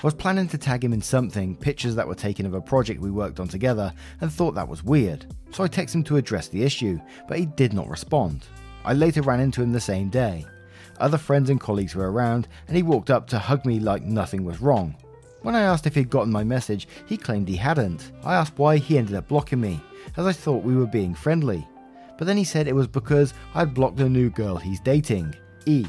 I 0.00 0.06
was 0.06 0.12
planning 0.12 0.48
to 0.48 0.58
tag 0.58 0.84
him 0.84 0.92
in 0.92 1.00
something, 1.00 1.56
pictures 1.56 1.94
that 1.94 2.06
were 2.06 2.14
taken 2.14 2.44
of 2.44 2.52
a 2.52 2.60
project 2.60 3.00
we 3.00 3.10
worked 3.10 3.40
on 3.40 3.48
together, 3.48 3.90
and 4.20 4.30
thought 4.30 4.54
that 4.54 4.68
was 4.68 4.84
weird. 4.84 5.24
So 5.50 5.64
I 5.64 5.68
texted 5.68 5.94
him 5.94 6.04
to 6.04 6.18
address 6.18 6.48
the 6.48 6.62
issue, 6.62 7.00
but 7.26 7.38
he 7.38 7.46
did 7.46 7.72
not 7.72 7.88
respond. 7.88 8.46
I 8.84 8.92
later 8.92 9.22
ran 9.22 9.40
into 9.40 9.62
him 9.62 9.72
the 9.72 9.80
same 9.80 10.10
day. 10.10 10.44
Other 11.00 11.16
friends 11.16 11.48
and 11.48 11.58
colleagues 11.58 11.94
were 11.94 12.12
around, 12.12 12.48
and 12.68 12.76
he 12.76 12.82
walked 12.82 13.08
up 13.08 13.26
to 13.28 13.38
hug 13.38 13.64
me 13.64 13.80
like 13.80 14.02
nothing 14.02 14.44
was 14.44 14.60
wrong. 14.60 14.94
When 15.44 15.54
I 15.54 15.60
asked 15.60 15.86
if 15.86 15.94
he'd 15.94 16.08
gotten 16.08 16.32
my 16.32 16.42
message, 16.42 16.88
he 17.04 17.18
claimed 17.18 17.48
he 17.48 17.56
hadn't. 17.56 18.12
I 18.24 18.34
asked 18.34 18.56
why 18.56 18.78
he 18.78 18.96
ended 18.96 19.14
up 19.14 19.28
blocking 19.28 19.60
me, 19.60 19.78
as 20.16 20.24
I 20.24 20.32
thought 20.32 20.64
we 20.64 20.74
were 20.74 20.86
being 20.86 21.14
friendly. 21.14 21.68
But 22.16 22.26
then 22.26 22.38
he 22.38 22.44
said 22.44 22.66
it 22.66 22.74
was 22.74 22.86
because 22.86 23.34
I'd 23.54 23.74
blocked 23.74 24.00
a 24.00 24.08
new 24.08 24.30
girl 24.30 24.56
he's 24.56 24.80
dating, 24.80 25.34
E. 25.66 25.84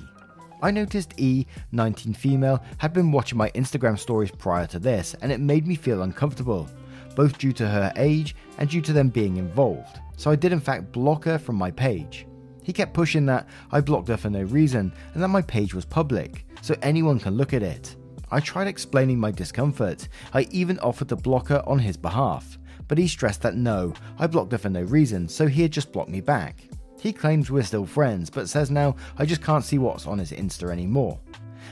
I 0.62 0.72
noticed 0.72 1.14
E, 1.18 1.46
19 1.72 2.14
female, 2.16 2.62
had 2.80 2.92
been 2.92 3.14
watching 3.14 3.38
my 3.38 3.50
Instagram 3.52 3.98
stories 3.98 4.30
prior 4.30 4.68
to 4.68 4.78
this, 4.78 5.16
and 5.22 5.32
it 5.32 5.40
made 5.40 5.66
me 5.66 5.76
feel 5.76 6.02
uncomfortable, 6.02 6.70
both 7.16 7.38
due 7.38 7.54
to 7.54 7.66
her 7.66 7.94
age 7.96 8.36
and 8.58 8.70
due 8.70 8.82
to 8.82 8.92
them 8.92 9.08
being 9.08 9.38
involved. 9.38 10.02
So 10.18 10.30
I 10.32 10.36
did 10.36 10.52
in 10.52 10.60
fact 10.60 10.92
block 10.92 11.24
her 11.24 11.40
from 11.40 11.56
my 11.56 11.72
page. 11.72 12.28
He 12.62 12.74
kept 12.74 12.94
pushing 12.94 13.26
that 13.28 13.48
I 13.72 13.80
blocked 13.80 14.10
her 14.10 14.18
for 14.18 14.30
no 14.30 14.44
reason 14.44 14.92
and 15.14 15.24
that 15.24 15.30
my 15.30 15.44
page 15.44 15.74
was 15.74 15.86
public, 15.86 16.46
so 16.62 16.76
anyone 16.82 17.20
can 17.20 17.38
look 17.38 17.54
at 17.54 17.64
it. 17.64 17.96
I 18.36 18.42
tried 18.42 18.68
explaining 18.68 19.18
my 19.18 19.32
discomfort. 19.32 20.10
I 20.34 20.42
even 20.52 20.78
offered 20.80 21.08
to 21.08 21.16
block 21.16 21.48
her 21.48 21.64
on 21.66 21.80
his 21.80 21.96
behalf, 21.96 22.60
but 22.90 22.98
he 22.98 23.08
stressed 23.08 23.42
that 23.44 23.56
no, 23.56 23.94
I 24.20 24.28
blocked 24.28 24.52
her 24.52 24.58
for 24.58 24.68
no 24.68 24.82
reason, 24.82 25.30
so 25.30 25.48
he 25.48 25.62
had 25.62 25.72
just 25.72 25.94
blocked 25.94 26.10
me 26.10 26.20
back. 26.20 26.68
He 27.00 27.14
claims 27.14 27.50
we're 27.50 27.64
still 27.64 27.86
friends, 27.86 28.30
but 28.30 28.50
says 28.50 28.70
now 28.70 28.98
I 29.18 29.26
just 29.26 29.42
can't 29.42 29.64
see 29.64 29.78
what's 29.78 30.06
on 30.06 30.20
his 30.20 30.34
Insta 30.34 30.70
anymore. 30.70 31.18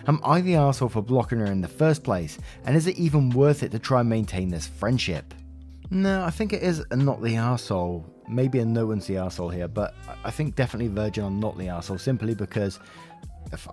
Am 0.07 0.21
I 0.23 0.39
the 0.39 0.55
asshole 0.55 0.87
for 0.87 1.01
blocking 1.01 1.39
her 1.39 1.47
in 1.47 1.59
the 1.59 1.67
first 1.67 2.01
place, 2.01 2.37
and 2.63 2.77
is 2.77 2.87
it 2.87 2.97
even 2.97 3.31
worth 3.31 3.61
it 3.61 3.73
to 3.73 3.79
try 3.79 3.99
and 3.99 4.07
maintain 4.07 4.47
this 4.47 4.65
friendship? 4.65 5.33
No, 5.91 6.23
I 6.23 6.29
think 6.29 6.53
it 6.53 6.63
is 6.63 6.81
not 6.93 7.21
the 7.21 7.35
asshole. 7.35 8.05
Maybe 8.29 8.59
a 8.59 8.65
no 8.65 8.85
one's 8.85 9.05
the 9.05 9.17
asshole 9.17 9.49
here, 9.49 9.67
but 9.67 9.95
I 10.23 10.31
think 10.31 10.55
definitely 10.55 10.87
Virgin 10.87 11.25
on 11.25 11.41
not 11.41 11.57
the 11.57 11.67
asshole 11.67 11.97
simply 11.97 12.33
because 12.33 12.79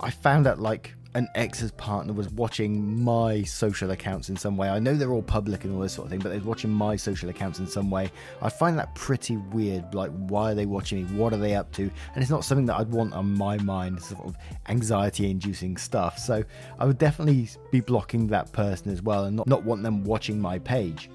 I 0.01 0.11
found 0.11 0.45
that 0.45 0.59
like 0.59 0.93
an 1.13 1.27
ex's 1.35 1.71
partner 1.71 2.13
was 2.13 2.29
watching 2.29 3.03
my 3.03 3.43
social 3.43 3.91
accounts 3.91 4.29
in 4.29 4.37
some 4.37 4.55
way. 4.55 4.69
I 4.69 4.79
know 4.79 4.95
they're 4.95 5.11
all 5.11 5.21
public 5.21 5.65
and 5.65 5.75
all 5.75 5.81
this 5.81 5.93
sort 5.93 6.05
of 6.05 6.11
thing, 6.11 6.19
but 6.19 6.29
they're 6.29 6.39
watching 6.39 6.71
my 6.71 6.95
social 6.95 7.29
accounts 7.29 7.59
in 7.59 7.67
some 7.67 7.89
way. 7.89 8.11
I 8.41 8.49
find 8.49 8.77
that 8.79 8.95
pretty 8.95 9.37
weird. 9.37 9.93
Like, 9.93 10.11
why 10.11 10.51
are 10.51 10.55
they 10.55 10.65
watching 10.65 11.03
me? 11.03 11.17
What 11.17 11.33
are 11.33 11.37
they 11.37 11.55
up 11.55 11.71
to? 11.73 11.83
And 11.83 12.21
it's 12.21 12.31
not 12.31 12.45
something 12.45 12.65
that 12.67 12.77
I'd 12.77 12.91
want 12.91 13.13
on 13.13 13.33
my 13.33 13.57
mind, 13.57 14.01
sort 14.01 14.25
of 14.25 14.37
anxiety 14.69 15.29
inducing 15.29 15.75
stuff. 15.75 16.17
So 16.17 16.43
I 16.79 16.85
would 16.85 16.97
definitely 16.97 17.49
be 17.71 17.81
blocking 17.81 18.27
that 18.27 18.51
person 18.53 18.91
as 18.91 19.01
well 19.01 19.25
and 19.25 19.35
not, 19.35 19.47
not 19.47 19.63
want 19.63 19.83
them 19.83 20.05
watching 20.05 20.39
my 20.39 20.59
page. 20.59 21.09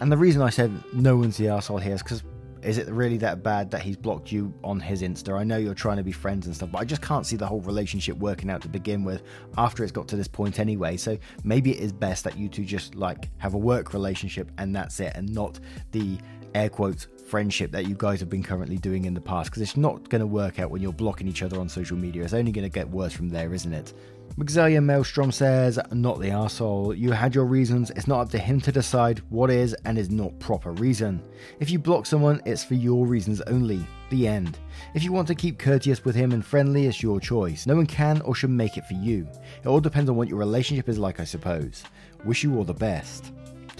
And 0.00 0.10
the 0.10 0.16
reason 0.16 0.40
I 0.42 0.50
said 0.50 0.72
no 0.94 1.16
one's 1.16 1.36
the 1.36 1.48
asshole 1.48 1.78
here 1.78 1.94
is 1.94 2.02
because 2.02 2.24
is 2.62 2.78
it 2.78 2.88
really 2.88 3.16
that 3.18 3.42
bad 3.42 3.70
that 3.72 3.82
he's 3.82 3.96
blocked 3.96 4.30
you 4.30 4.52
on 4.62 4.80
his 4.80 5.02
Insta? 5.02 5.38
I 5.38 5.44
know 5.44 5.56
you're 5.56 5.74
trying 5.74 5.96
to 5.96 6.02
be 6.02 6.12
friends 6.12 6.46
and 6.46 6.54
stuff, 6.54 6.70
but 6.70 6.78
I 6.78 6.84
just 6.84 7.02
can't 7.02 7.26
see 7.26 7.36
the 7.36 7.46
whole 7.46 7.60
relationship 7.60 8.16
working 8.18 8.50
out 8.50 8.62
to 8.62 8.68
begin 8.68 9.04
with 9.04 9.22
after 9.58 9.82
it's 9.82 9.92
got 9.92 10.08
to 10.08 10.16
this 10.16 10.28
point 10.28 10.58
anyway. 10.58 10.96
So 10.96 11.18
maybe 11.44 11.72
it 11.72 11.80
is 11.80 11.92
best 11.92 12.24
that 12.24 12.38
you 12.38 12.48
two 12.48 12.64
just 12.64 12.94
like 12.94 13.30
have 13.38 13.54
a 13.54 13.58
work 13.58 13.92
relationship 13.92 14.50
and 14.58 14.74
that's 14.74 15.00
it, 15.00 15.12
and 15.14 15.28
not 15.32 15.58
the 15.90 16.18
air 16.54 16.68
quotes 16.68 17.06
friendship 17.32 17.70
that 17.72 17.86
you 17.86 17.94
guys 17.94 18.20
have 18.20 18.28
been 18.28 18.42
currently 18.42 18.76
doing 18.76 19.06
in 19.06 19.14
the 19.14 19.20
past 19.20 19.50
because 19.50 19.62
it's 19.62 19.76
not 19.76 20.06
going 20.10 20.20
to 20.20 20.26
work 20.26 20.58
out 20.58 20.70
when 20.70 20.82
you're 20.82 20.92
blocking 20.92 21.26
each 21.26 21.42
other 21.42 21.58
on 21.58 21.66
social 21.66 21.96
media. 21.96 22.22
It's 22.22 22.34
only 22.34 22.52
going 22.52 22.66
to 22.66 22.68
get 22.68 22.88
worse 22.90 23.14
from 23.14 23.30
there, 23.30 23.54
isn't 23.54 23.72
it? 23.72 23.94
Maxelia 24.36 24.82
Maelstrom 24.82 25.30
says, 25.30 25.78
Not 25.92 26.20
the 26.20 26.30
asshole. 26.30 26.94
You 26.94 27.12
had 27.12 27.34
your 27.34 27.44
reasons. 27.44 27.90
It's 27.90 28.06
not 28.06 28.20
up 28.20 28.30
to 28.30 28.38
him 28.38 28.60
to 28.62 28.72
decide 28.72 29.20
what 29.30 29.50
is 29.50 29.74
and 29.84 29.98
is 29.98 30.10
not 30.10 30.38
proper 30.40 30.72
reason. 30.72 31.22
If 31.60 31.70
you 31.70 31.78
block 31.78 32.06
someone, 32.06 32.40
it's 32.44 32.64
for 32.64 32.74
your 32.74 33.06
reasons 33.06 33.40
only. 33.42 33.86
The 34.10 34.28
end. 34.28 34.58
If 34.94 35.02
you 35.02 35.12
want 35.12 35.28
to 35.28 35.34
keep 35.34 35.58
courteous 35.58 36.04
with 36.04 36.14
him 36.14 36.32
and 36.32 36.44
friendly, 36.44 36.86
it's 36.86 37.02
your 37.02 37.20
choice. 37.20 37.66
No 37.66 37.76
one 37.76 37.86
can 37.86 38.20
or 38.22 38.34
should 38.34 38.50
make 38.50 38.76
it 38.76 38.86
for 38.86 38.94
you. 38.94 39.26
It 39.62 39.68
all 39.68 39.80
depends 39.80 40.10
on 40.10 40.16
what 40.16 40.28
your 40.28 40.38
relationship 40.38 40.88
is 40.88 40.98
like, 40.98 41.18
I 41.20 41.24
suppose. 41.24 41.82
Wish 42.24 42.42
you 42.42 42.56
all 42.56 42.64
the 42.64 42.74
best. 42.74 43.32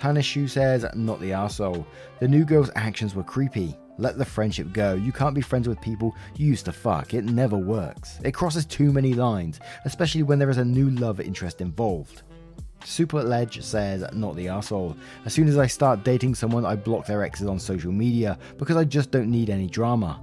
Tanishu 0.03 0.51
says, 0.51 0.85
Not 0.97 1.21
the 1.21 1.33
asshole. 1.33 1.87
The 2.19 2.27
new 2.27 2.45
girl's 2.45 2.73
actions 2.75 3.15
were 3.15 3.23
creepy. 3.23 3.79
Let 3.99 4.19
the 4.19 4.25
friendship 4.25 4.73
go. 4.73 4.95
You 4.95 5.13
can't 5.13 5.33
be 5.33 5.41
friends 5.41 5.69
with 5.69 5.81
people 5.81 6.17
you 6.35 6.49
used 6.49 6.65
to 6.65 6.73
fuck. 6.73 7.15
It 7.15 7.23
never 7.23 7.57
works. 7.57 8.19
It 8.25 8.33
crosses 8.33 8.67
too 8.67 8.91
many 8.91 9.15
lines, 9.15 9.61
especially 9.85 10.25
when 10.25 10.41
there 10.41 10.51
is 10.51 10.59
a 10.59 10.65
new 10.65 10.91
love 10.91 11.21
interest 11.21 11.61
involved. 11.61 12.23
Super 12.85 13.23
Ledge 13.23 13.63
says, 13.63 14.05
not 14.13 14.35
the 14.35 14.49
asshole. 14.49 14.97
As 15.25 15.35
soon 15.35 15.47
as 15.47 15.57
I 15.57 15.69
start 15.69 16.03
dating 16.03 16.35
someone, 16.35 16.67
I 16.67 16.75
block 16.75 17.07
their 17.07 17.23
exes 17.23 17.47
on 17.47 17.61
social 17.61 17.93
media 17.93 18.41
because 18.59 18.77
I 18.77 18.83
just 18.83 19.13
don't 19.13 19.31
need 19.31 19.51
any 19.51 19.69
drama. 19.69 20.21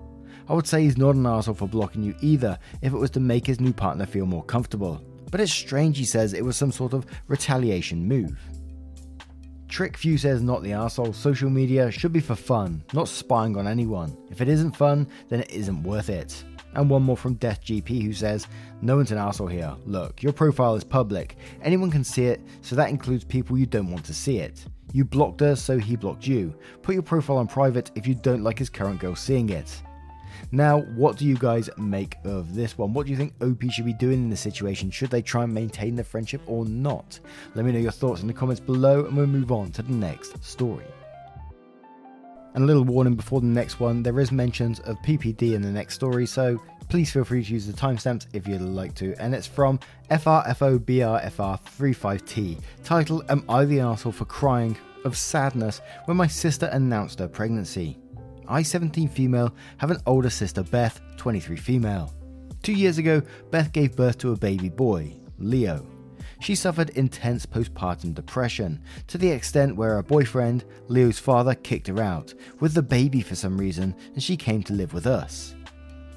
I 0.49 0.55
would 0.55 0.67
say 0.67 0.81
he's 0.81 0.97
not 0.97 1.15
an 1.15 1.25
asshole 1.25 1.55
for 1.55 1.69
blocking 1.69 2.03
you 2.03 2.15
either 2.19 2.59
if 2.81 2.91
it 2.91 2.97
was 2.97 3.11
to 3.11 3.21
make 3.21 3.47
his 3.47 3.61
new 3.61 3.71
partner 3.71 4.05
feel 4.05 4.25
more 4.25 4.43
comfortable. 4.43 5.01
But 5.31 5.39
it's 5.39 5.53
strange 5.53 5.97
he 5.97 6.03
says 6.03 6.33
it 6.33 6.43
was 6.43 6.57
some 6.57 6.73
sort 6.73 6.91
of 6.91 7.05
retaliation 7.29 8.05
move. 8.05 8.37
Trickview 9.69 10.19
says 10.19 10.41
not 10.41 10.63
the 10.63 10.73
asshole. 10.73 11.13
Social 11.13 11.49
media 11.49 11.91
should 11.91 12.11
be 12.11 12.19
for 12.19 12.35
fun, 12.35 12.83
not 12.91 13.07
spying 13.07 13.55
on 13.55 13.67
anyone. 13.67 14.17
If 14.31 14.41
it 14.41 14.47
isn't 14.47 14.75
fun, 14.75 15.07
then 15.29 15.41
it 15.41 15.51
isn't 15.51 15.83
worth 15.83 16.09
it. 16.09 16.43
And 16.73 16.89
one 16.89 17.03
more 17.03 17.15
from 17.15 17.35
Death 17.35 17.63
GP 17.63 18.03
who 18.03 18.13
says, 18.13 18.47
No 18.81 18.97
one's 18.97 19.11
an 19.11 19.19
asshole 19.19 19.47
here. 19.47 19.75
Look, 19.85 20.23
your 20.23 20.33
profile 20.33 20.75
is 20.75 20.83
public. 20.83 21.37
Anyone 21.61 21.91
can 21.91 22.03
see 22.03 22.25
it, 22.25 22.41
so 22.61 22.75
that 22.75 22.89
includes 22.89 23.23
people 23.23 23.57
you 23.57 23.67
don't 23.67 23.91
want 23.91 24.05
to 24.05 24.13
see 24.13 24.39
it. 24.39 24.65
You 24.91 25.05
blocked 25.05 25.39
her, 25.41 25.55
so 25.55 25.77
he 25.77 25.95
blocked 25.95 26.25
you. 26.25 26.53
Put 26.81 26.95
your 26.95 27.03
profile 27.03 27.37
on 27.37 27.47
private 27.47 27.91
if 27.93 28.07
you 28.07 28.15
don't 28.15 28.43
like 28.43 28.57
his 28.57 28.69
current 28.69 28.99
girl 28.99 29.15
seeing 29.15 29.49
it. 29.49 29.83
Now, 30.51 30.79
what 30.95 31.17
do 31.17 31.25
you 31.25 31.35
guys 31.35 31.69
make 31.77 32.15
of 32.23 32.55
this 32.55 32.75
one? 32.75 32.91
What 32.93 33.05
do 33.05 33.11
you 33.11 33.17
think 33.17 33.35
OP 33.41 33.71
should 33.71 33.85
be 33.85 33.93
doing 33.93 34.23
in 34.23 34.31
this 34.31 34.41
situation? 34.41 34.89
Should 34.89 35.11
they 35.11 35.21
try 35.21 35.43
and 35.43 35.53
maintain 35.53 35.95
their 35.95 36.03
friendship 36.03 36.41
or 36.47 36.65
not? 36.65 37.19
Let 37.53 37.65
me 37.65 37.71
know 37.71 37.77
your 37.77 37.91
thoughts 37.91 38.21
in 38.21 38.27
the 38.27 38.33
comments 38.33 38.59
below 38.59 39.05
and 39.05 39.15
we'll 39.15 39.27
move 39.27 39.51
on 39.51 39.69
to 39.73 39.83
the 39.83 39.93
next 39.93 40.43
story. 40.43 40.87
And 42.55 42.63
a 42.63 42.67
little 42.67 42.83
warning 42.83 43.13
before 43.13 43.41
the 43.41 43.47
next 43.47 43.79
one, 43.79 44.01
there 44.01 44.19
is 44.19 44.31
mentions 44.31 44.79
of 44.79 44.97
PPD 45.03 45.53
in 45.53 45.61
the 45.61 45.69
next 45.69 45.93
story, 45.93 46.25
so 46.25 46.59
please 46.89 47.11
feel 47.11 47.23
free 47.23 47.43
to 47.43 47.53
use 47.53 47.67
the 47.67 47.73
timestamps 47.73 48.25
if 48.33 48.47
you'd 48.47 48.61
like 48.61 48.95
to. 48.95 49.13
And 49.21 49.35
it's 49.35 49.45
from 49.45 49.79
FRFOBRFR35T, 50.09 52.59
titled 52.83 53.25
Am 53.29 53.45
I 53.47 53.65
the 53.65 53.77
Arsehole 53.77 54.15
for 54.15 54.25
Crying 54.25 54.75
of 55.05 55.15
Sadness 55.15 55.81
when 56.05 56.17
my 56.17 56.25
sister 56.25 56.65
announced 56.67 57.19
her 57.19 57.27
pregnancy? 57.27 57.99
I, 58.49 58.63
17 58.63 59.07
female, 59.07 59.53
have 59.77 59.91
an 59.91 60.01
older 60.05 60.29
sister, 60.29 60.63
Beth, 60.63 60.99
23 61.17 61.55
female. 61.55 62.13
Two 62.63 62.73
years 62.73 62.97
ago, 62.97 63.21
Beth 63.51 63.71
gave 63.71 63.95
birth 63.95 64.17
to 64.17 64.33
a 64.33 64.37
baby 64.37 64.69
boy, 64.69 65.13
Leo. 65.37 65.85
She 66.41 66.55
suffered 66.55 66.89
intense 66.91 67.45
postpartum 67.45 68.13
depression, 68.13 68.81
to 69.07 69.17
the 69.17 69.29
extent 69.29 69.75
where 69.75 69.95
her 69.95 70.03
boyfriend, 70.03 70.65
Leo's 70.87 71.19
father, 71.19 71.53
kicked 71.53 71.87
her 71.87 72.01
out, 72.01 72.33
with 72.59 72.73
the 72.73 72.81
baby 72.81 73.21
for 73.21 73.35
some 73.35 73.57
reason, 73.57 73.95
and 74.13 74.23
she 74.23 74.35
came 74.35 74.63
to 74.63 74.73
live 74.73 74.93
with 74.93 75.05
us. 75.05 75.55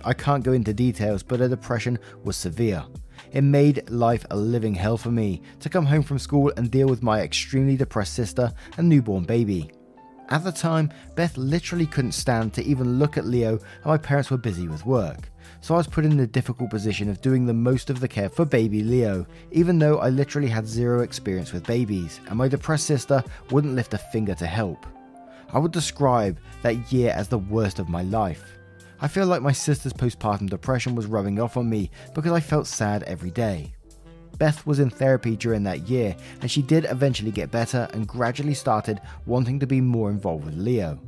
I 0.04 0.14
can't 0.14 0.44
go 0.44 0.52
into 0.52 0.72
details, 0.72 1.22
but 1.22 1.40
her 1.40 1.48
depression 1.48 1.98
was 2.24 2.36
severe. 2.36 2.84
It 3.32 3.42
made 3.42 3.88
life 3.90 4.24
a 4.30 4.36
living 4.36 4.74
hell 4.74 4.96
for 4.96 5.10
me 5.10 5.42
to 5.60 5.68
come 5.68 5.86
home 5.86 6.02
from 6.02 6.18
school 6.18 6.52
and 6.56 6.70
deal 6.70 6.88
with 6.88 7.02
my 7.02 7.20
extremely 7.20 7.76
depressed 7.76 8.14
sister 8.14 8.52
and 8.76 8.88
newborn 8.88 9.24
baby. 9.24 9.70
At 10.32 10.44
the 10.44 10.50
time, 10.50 10.90
Beth 11.14 11.36
literally 11.36 11.84
couldn't 11.84 12.12
stand 12.12 12.54
to 12.54 12.64
even 12.64 12.98
look 12.98 13.18
at 13.18 13.26
Leo, 13.26 13.50
and 13.58 13.84
my 13.84 13.98
parents 13.98 14.30
were 14.30 14.38
busy 14.38 14.66
with 14.66 14.86
work. 14.86 15.28
So 15.60 15.74
I 15.74 15.76
was 15.76 15.86
put 15.86 16.06
in 16.06 16.16
the 16.16 16.26
difficult 16.26 16.70
position 16.70 17.10
of 17.10 17.20
doing 17.20 17.44
the 17.44 17.52
most 17.52 17.90
of 17.90 18.00
the 18.00 18.08
care 18.08 18.30
for 18.30 18.46
baby 18.46 18.82
Leo, 18.82 19.26
even 19.50 19.78
though 19.78 19.98
I 19.98 20.08
literally 20.08 20.48
had 20.48 20.66
zero 20.66 21.02
experience 21.02 21.52
with 21.52 21.66
babies, 21.66 22.18
and 22.28 22.38
my 22.38 22.48
depressed 22.48 22.86
sister 22.86 23.22
wouldn't 23.50 23.74
lift 23.74 23.92
a 23.92 23.98
finger 23.98 24.34
to 24.36 24.46
help. 24.46 24.86
I 25.52 25.58
would 25.58 25.70
describe 25.70 26.38
that 26.62 26.90
year 26.90 27.12
as 27.14 27.28
the 27.28 27.36
worst 27.36 27.78
of 27.78 27.90
my 27.90 28.00
life. 28.00 28.56
I 29.02 29.08
feel 29.08 29.26
like 29.26 29.42
my 29.42 29.52
sister's 29.52 29.92
postpartum 29.92 30.48
depression 30.48 30.94
was 30.94 31.04
rubbing 31.04 31.40
off 31.40 31.58
on 31.58 31.68
me 31.68 31.90
because 32.14 32.32
I 32.32 32.40
felt 32.40 32.66
sad 32.66 33.02
every 33.02 33.32
day. 33.32 33.74
Beth 34.42 34.66
was 34.66 34.80
in 34.80 34.90
therapy 34.90 35.36
during 35.36 35.62
that 35.62 35.88
year, 35.88 36.16
and 36.40 36.50
she 36.50 36.62
did 36.62 36.84
eventually 36.86 37.30
get 37.30 37.52
better 37.52 37.88
and 37.92 38.08
gradually 38.08 38.54
started 38.54 39.00
wanting 39.24 39.60
to 39.60 39.68
be 39.68 39.80
more 39.80 40.10
involved 40.10 40.44
with 40.44 40.56
Leo. 40.56 40.98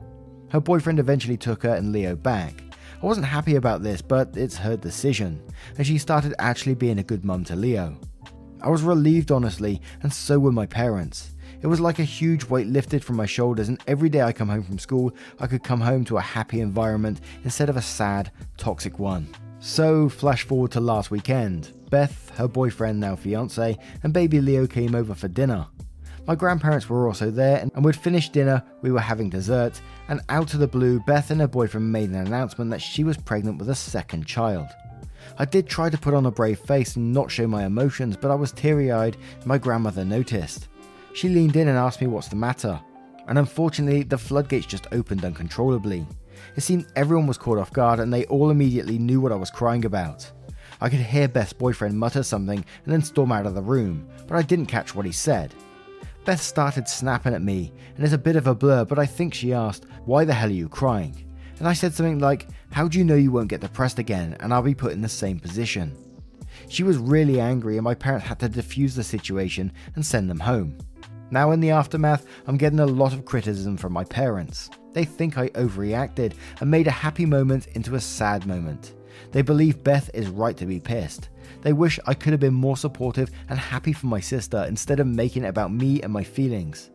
Her 0.51 0.61
boyfriend 0.61 1.01
eventually 1.01 1.37
took 1.37 1.65
her 1.65 1.75
and 1.75 1.91
Leo 1.91 2.15
back. 2.15 2.63
I 3.03 3.05
wasn't 3.05 3.27
happy 3.27 3.57
about 3.57 3.83
this, 3.83 4.01
but 4.01 4.37
it's 4.37 4.57
her 4.59 4.77
decision, 4.77 5.43
and 5.77 5.85
she 5.85 5.99
started 5.99 6.33
actually 6.39 6.77
being 6.77 7.01
a 7.01 7.03
good 7.03 7.25
mum 7.25 7.43
to 7.47 7.57
Leo. 7.57 7.99
I 8.63 8.69
was 8.69 8.83
relieved, 8.83 9.33
honestly, 9.33 9.83
and 10.05 10.13
so 10.13 10.39
were 10.39 10.53
my 10.53 10.67
parents. 10.67 11.35
It 11.61 11.67
was 11.67 11.81
like 11.81 11.99
a 11.99 12.05
huge 12.05 12.45
weight 12.45 12.69
lifted 12.69 13.05
from 13.05 13.17
my 13.17 13.27
shoulders, 13.27 13.69
and 13.69 13.83
every 13.89 14.11
day 14.11 14.23
I 14.23 14.33
come 14.33 14.49
home 14.49 14.63
from 14.63 14.79
school, 14.79 15.13
I 15.41 15.49
could 15.49 15.65
come 15.65 15.81
home 15.81 16.05
to 16.05 16.19
a 16.19 16.21
happy 16.21 16.61
environment 16.61 17.21
instead 17.43 17.69
of 17.69 17.77
a 17.77 17.83
sad, 17.83 18.31
toxic 18.59 19.01
one. 19.01 19.27
So, 19.59 20.09
flash 20.09 20.45
forward 20.45 20.71
to 20.73 20.81
last 20.81 21.11
weekend. 21.11 21.73
Beth, 21.95 22.33
her 22.39 22.49
boyfriend, 22.49 22.99
now 22.99 23.15
fiance, 23.15 23.79
and 24.03 24.13
baby 24.13 24.41
Leo 24.41 24.67
came 24.67 24.97
over 24.97 25.15
for 25.15 25.29
dinner. 25.29 25.65
My 26.27 26.35
grandparents 26.35 26.89
were 26.89 27.07
also 27.07 27.31
there, 27.31 27.59
and 27.59 27.85
we'd 27.85 27.95
finished 27.95 28.33
dinner, 28.33 28.65
we 28.83 28.91
were 28.91 28.99
having 28.99 29.31
dessert, 29.31 29.81
and 30.09 30.21
out 30.29 30.55
of 30.55 30.59
the 30.59 30.67
blue, 30.67 30.99
Beth 31.07 31.31
and 31.31 31.41
her 31.41 31.47
boyfriend 31.47 31.93
made 31.93 32.11
an 32.11 32.17
announcement 32.17 32.73
that 32.73 32.83
she 32.83 33.05
was 33.05 33.17
pregnant 33.17 33.59
with 33.59 33.71
a 33.71 33.77
second 33.77 34.27
child. 34.27 34.67
I 35.39 35.45
did 35.45 35.69
try 35.69 35.89
to 35.89 35.97
put 35.97 36.15
on 36.15 36.27
a 36.27 36.33
brave 36.33 36.59
face 36.59 36.97
and 36.97 37.13
not 37.13 37.31
show 37.31 37.47
my 37.47 37.65
emotions, 37.65 38.17
but 38.17 38.33
I 38.33 38.35
was 38.35 38.51
teary 38.51 38.91
eyed, 38.91 39.17
and 39.37 39.47
my 39.47 39.59
grandmother 39.59 40.05
noticed. 40.05 40.67
She 41.13 41.29
leaned 41.29 41.55
in 41.55 41.69
and 41.69 41.79
asked 41.79 42.01
me 42.01 42.09
what's 42.09 42.27
the 42.27 42.35
matter, 42.35 42.81
and 43.29 43.39
unfortunately, 43.39 44.03
the 44.03 44.19
floodgates 44.19 44.67
just 44.67 44.89
opened 44.91 45.25
uncontrollably. 45.25 46.09
It 46.57 46.63
seemed 46.63 46.87
everyone 46.97 47.29
was 47.29 47.39
caught 47.39 47.59
off 47.59 47.73
guard 47.73 48.01
and 48.01 48.13
they 48.13 48.25
all 48.25 48.51
immediately 48.51 48.99
knew 48.99 49.21
what 49.21 49.31
I 49.31 49.37
was 49.37 49.53
crying 49.53 49.85
about. 49.85 50.29
I 50.85 50.91
could 50.91 51.01
hear 51.01 51.29
Beth's 51.29 51.55
boyfriend 51.55 51.99
mutter 51.99 52.23
something 52.23 52.59
and 52.59 52.93
then 52.93 53.01
storm 53.01 53.33
out 53.33 53.47
of 53.47 53.55
the 53.55 53.63
room, 53.63 54.07
but 54.29 54.37
I 54.37 54.43
didn't 54.43 54.67
catch 54.67 54.95
what 54.95 55.07
he 55.07 55.13
said. 55.13 55.55
Beth 56.27 56.43
started 56.43 56.87
snapping 56.87 57.33
at 57.33 57.41
me, 57.41 57.73
and 57.97 58.05
it's 58.05 58.13
a 58.13 58.19
bit 58.19 58.37
of 58.37 58.47
a 58.47 58.55
blur, 58.55 58.85
but 58.85 58.99
I 58.99 59.07
think 59.07 59.33
she 59.33 59.55
asked, 59.55 59.87
Why 60.05 60.27
the 60.27 60.35
hell 60.35 60.51
are 60.51 60.53
you 60.53 60.69
crying? 60.69 61.25
And 61.59 61.67
I 61.67 61.73
said 61.73 61.95
something 61.95 62.19
like, 62.19 62.49
How 62.71 62.87
do 62.87 62.99
you 62.99 63.05
know 63.07 63.15
you 63.15 63.33
won't 63.33 63.49
get 63.49 63.63
depressed 63.63 63.99
again 63.99 64.37
and 64.41 64.53
I'll 64.53 64.61
be 64.61 64.75
put 64.75 64.93
in 64.93 65.01
the 65.01 65.09
same 65.09 65.41
position? 65.41 65.97
She 66.69 66.83
was 66.83 66.99
really 66.99 67.41
angry, 67.41 67.79
and 67.79 67.85
my 67.85 67.95
parents 67.95 68.27
had 68.27 68.39
to 68.41 68.51
defuse 68.51 68.95
the 68.95 69.05
situation 69.05 69.73
and 69.95 70.05
send 70.05 70.29
them 70.29 70.41
home. 70.41 70.77
Now, 71.31 71.53
in 71.53 71.61
the 71.61 71.71
aftermath, 71.71 72.27
I'm 72.47 72.59
getting 72.59 72.81
a 72.81 72.87
lot 72.87 73.15
of 73.15 73.25
criticism 73.25 73.79
from 73.79 73.95
my 73.95 74.05
parents. 74.05 74.69
They 74.93 75.07
think 75.07 75.39
I 75.39 75.49
overreacted 75.49 76.35
and 76.61 76.71
made 76.71 76.89
a 76.89 76.91
happy 76.91 77.25
moment 77.25 77.69
into 77.69 77.95
a 77.95 78.01
sad 78.03 78.45
moment. 78.47 78.93
They 79.33 79.43
believe 79.43 79.85
Beth 79.85 80.11
is 80.15 80.29
right 80.29 80.57
to 80.57 80.67
be 80.67 80.81
pissed. 80.81 81.29
They 81.63 81.73
wish 81.73 81.99
I 82.07 82.15
could 82.15 82.33
have 82.33 82.41
been 82.41 82.55
more 82.55 82.77
supportive 82.77 83.31
and 83.49 83.59
happy 83.59 83.93
for 83.93 84.07
my 84.07 84.21
sister 84.21 84.65
instead 84.69 85.01
of 85.01 85.07
making 85.07 85.45
it 85.45 85.49
about 85.49 85.73
me 85.73 86.03
and 86.03 86.13
my 86.13 86.23
feelings. 86.23 86.91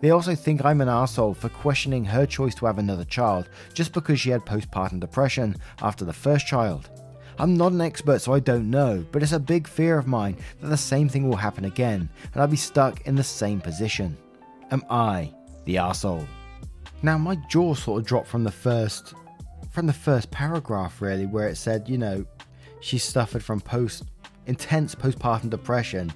They 0.00 0.10
also 0.10 0.34
think 0.34 0.64
I'm 0.64 0.80
an 0.80 0.88
asshole 0.88 1.34
for 1.34 1.48
questioning 1.48 2.04
her 2.04 2.26
choice 2.26 2.54
to 2.56 2.66
have 2.66 2.78
another 2.78 3.04
child 3.04 3.48
just 3.74 3.92
because 3.92 4.20
she 4.20 4.30
had 4.30 4.46
postpartum 4.46 5.00
depression 5.00 5.56
after 5.82 6.04
the 6.04 6.12
first 6.12 6.46
child. 6.46 6.90
I'm 7.38 7.56
not 7.56 7.72
an 7.72 7.80
expert, 7.80 8.20
so 8.20 8.32
I 8.32 8.40
don't 8.40 8.70
know, 8.70 9.04
but 9.10 9.22
it's 9.22 9.32
a 9.32 9.40
big 9.40 9.66
fear 9.66 9.98
of 9.98 10.06
mine 10.06 10.36
that 10.60 10.68
the 10.68 10.76
same 10.76 11.08
thing 11.08 11.28
will 11.28 11.36
happen 11.36 11.64
again, 11.64 12.08
and 12.32 12.40
I'll 12.40 12.48
be 12.48 12.56
stuck 12.56 13.06
in 13.06 13.16
the 13.16 13.24
same 13.24 13.60
position. 13.60 14.16
Am 14.70 14.82
I 14.88 15.32
the 15.64 15.78
asshole? 15.78 16.26
Now 17.02 17.18
my 17.18 17.34
jaw 17.48 17.74
sort 17.74 18.00
of 18.00 18.06
dropped 18.06 18.28
from 18.28 18.44
the 18.44 18.52
first 18.52 19.14
from 19.74 19.86
the 19.86 19.92
first 19.92 20.30
paragraph 20.30 21.02
really 21.02 21.26
where 21.26 21.48
it 21.48 21.56
said, 21.56 21.88
you 21.88 21.98
know, 21.98 22.24
she 22.78 22.96
suffered 22.96 23.42
from 23.42 23.60
post 23.60 24.04
intense 24.46 24.94
postpartum 24.94 25.50
depression 25.50 26.12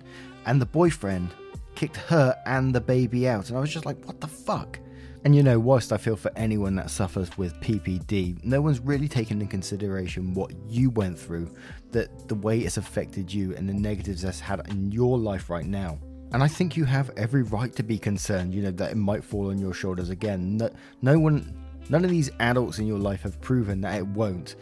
and 0.47 0.61
the 0.61 0.67
boyfriend 0.67 1.29
kicked 1.75 1.97
her 1.97 2.37
and 2.47 2.73
the 2.73 2.81
baby 2.81 3.29
out 3.29 3.49
and 3.49 3.59
I 3.59 3.61
was 3.61 3.73
just 3.73 3.85
like, 3.85 4.03
what 4.07 4.21
the 4.21 4.29
fuck? 4.29 4.79
And 5.25 5.35
you 5.35 5.43
know, 5.43 5.59
whilst 5.59 5.93
I 5.93 5.97
feel 5.97 6.15
for 6.15 6.31
anyone 6.37 6.77
that 6.77 6.89
suffers 6.89 7.37
with 7.37 7.53
PPD, 7.61 8.45
no 8.45 8.61
one's 8.61 8.79
really 8.79 9.09
taken 9.09 9.41
into 9.41 9.51
consideration 9.51 10.35
what 10.35 10.53
you 10.69 10.91
went 10.91 11.19
through, 11.19 11.53
that 11.91 12.29
the 12.29 12.37
way 12.37 12.61
it's 12.61 12.77
affected 12.77 13.35
you 13.35 13.57
and 13.57 13.69
the 13.69 13.75
negatives 13.75 14.23
that's 14.23 14.39
had 14.39 14.65
in 14.69 14.93
your 14.93 15.19
life 15.19 15.51
right 15.51 15.67
now. 15.67 15.99
And 16.33 16.45
I 16.45 16.49
think 16.49 16.77
you 16.77 16.85
have 16.85 17.11
every 17.17 17.43
right 17.43 17.75
to 17.75 17.83
be 17.83 17.99
concerned, 17.99 18.55
you 18.55 18.63
know, 18.63 18.71
that 18.71 18.93
it 18.93 18.97
might 18.97 19.25
fall 19.25 19.51
on 19.51 19.59
your 19.59 19.75
shoulders 19.75 20.11
again. 20.11 20.59
No, 20.59 20.71
no 21.03 21.19
one, 21.19 21.59
none 21.89 22.05
of 22.05 22.11
these 22.11 22.31
adults 22.41 22.79
in 22.79 22.87
your 22.87 22.99
life 22.99 23.23
have 23.23 23.41
proven 23.41 23.81
that 23.83 23.99
it 23.99 24.07
won't. 24.07 24.57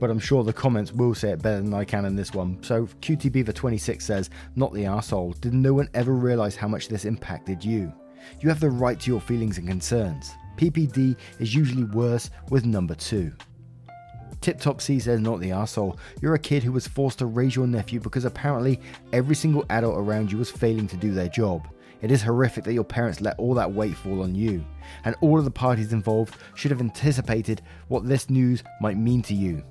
But 0.00 0.10
I'm 0.10 0.18
sure 0.18 0.44
the 0.44 0.52
comments 0.52 0.92
will 0.92 1.14
say 1.14 1.30
it 1.30 1.42
better 1.42 1.60
than 1.60 1.74
I 1.74 1.84
can 1.84 2.04
in 2.04 2.14
this 2.14 2.32
one. 2.32 2.62
So 2.62 2.86
QTBeaver26 2.86 4.02
says, 4.02 4.30
Not 4.54 4.72
the 4.72 4.86
asshole. 4.86 5.32
Did 5.40 5.54
no 5.54 5.74
one 5.74 5.88
ever 5.94 6.12
realize 6.12 6.54
how 6.54 6.68
much 6.68 6.88
this 6.88 7.04
impacted 7.04 7.64
you? 7.64 7.92
You 8.40 8.48
have 8.48 8.60
the 8.60 8.70
right 8.70 8.98
to 9.00 9.10
your 9.10 9.20
feelings 9.20 9.58
and 9.58 9.66
concerns. 9.66 10.34
PPD 10.56 11.16
is 11.38 11.54
usually 11.54 11.84
worse 11.84 12.30
with 12.50 12.64
number 12.64 12.94
two. 12.94 13.32
Tip 14.40 14.60
Top 14.60 14.80
C 14.80 15.00
says, 15.00 15.20
Not 15.20 15.40
the 15.40 15.50
asshole. 15.50 15.98
You're 16.22 16.34
a 16.34 16.38
kid 16.38 16.62
who 16.62 16.72
was 16.72 16.86
forced 16.86 17.18
to 17.18 17.26
raise 17.26 17.56
your 17.56 17.66
nephew 17.66 17.98
because 17.98 18.24
apparently 18.24 18.80
every 19.12 19.34
single 19.34 19.64
adult 19.70 19.98
around 19.98 20.30
you 20.30 20.38
was 20.38 20.50
failing 20.50 20.86
to 20.88 20.96
do 20.96 21.12
their 21.12 21.28
job. 21.28 21.66
It 22.00 22.12
is 22.12 22.22
horrific 22.22 22.64
that 22.64 22.74
your 22.74 22.84
parents 22.84 23.20
let 23.20 23.38
all 23.38 23.54
that 23.54 23.72
weight 23.72 23.96
fall 23.96 24.22
on 24.22 24.34
you, 24.34 24.64
and 25.04 25.16
all 25.20 25.38
of 25.38 25.44
the 25.44 25.50
parties 25.50 25.92
involved 25.92 26.36
should 26.54 26.70
have 26.70 26.80
anticipated 26.80 27.62
what 27.88 28.06
this 28.06 28.30
news 28.30 28.62
might 28.80 28.96
mean 28.96 29.22
to 29.22 29.34
you. 29.34 29.64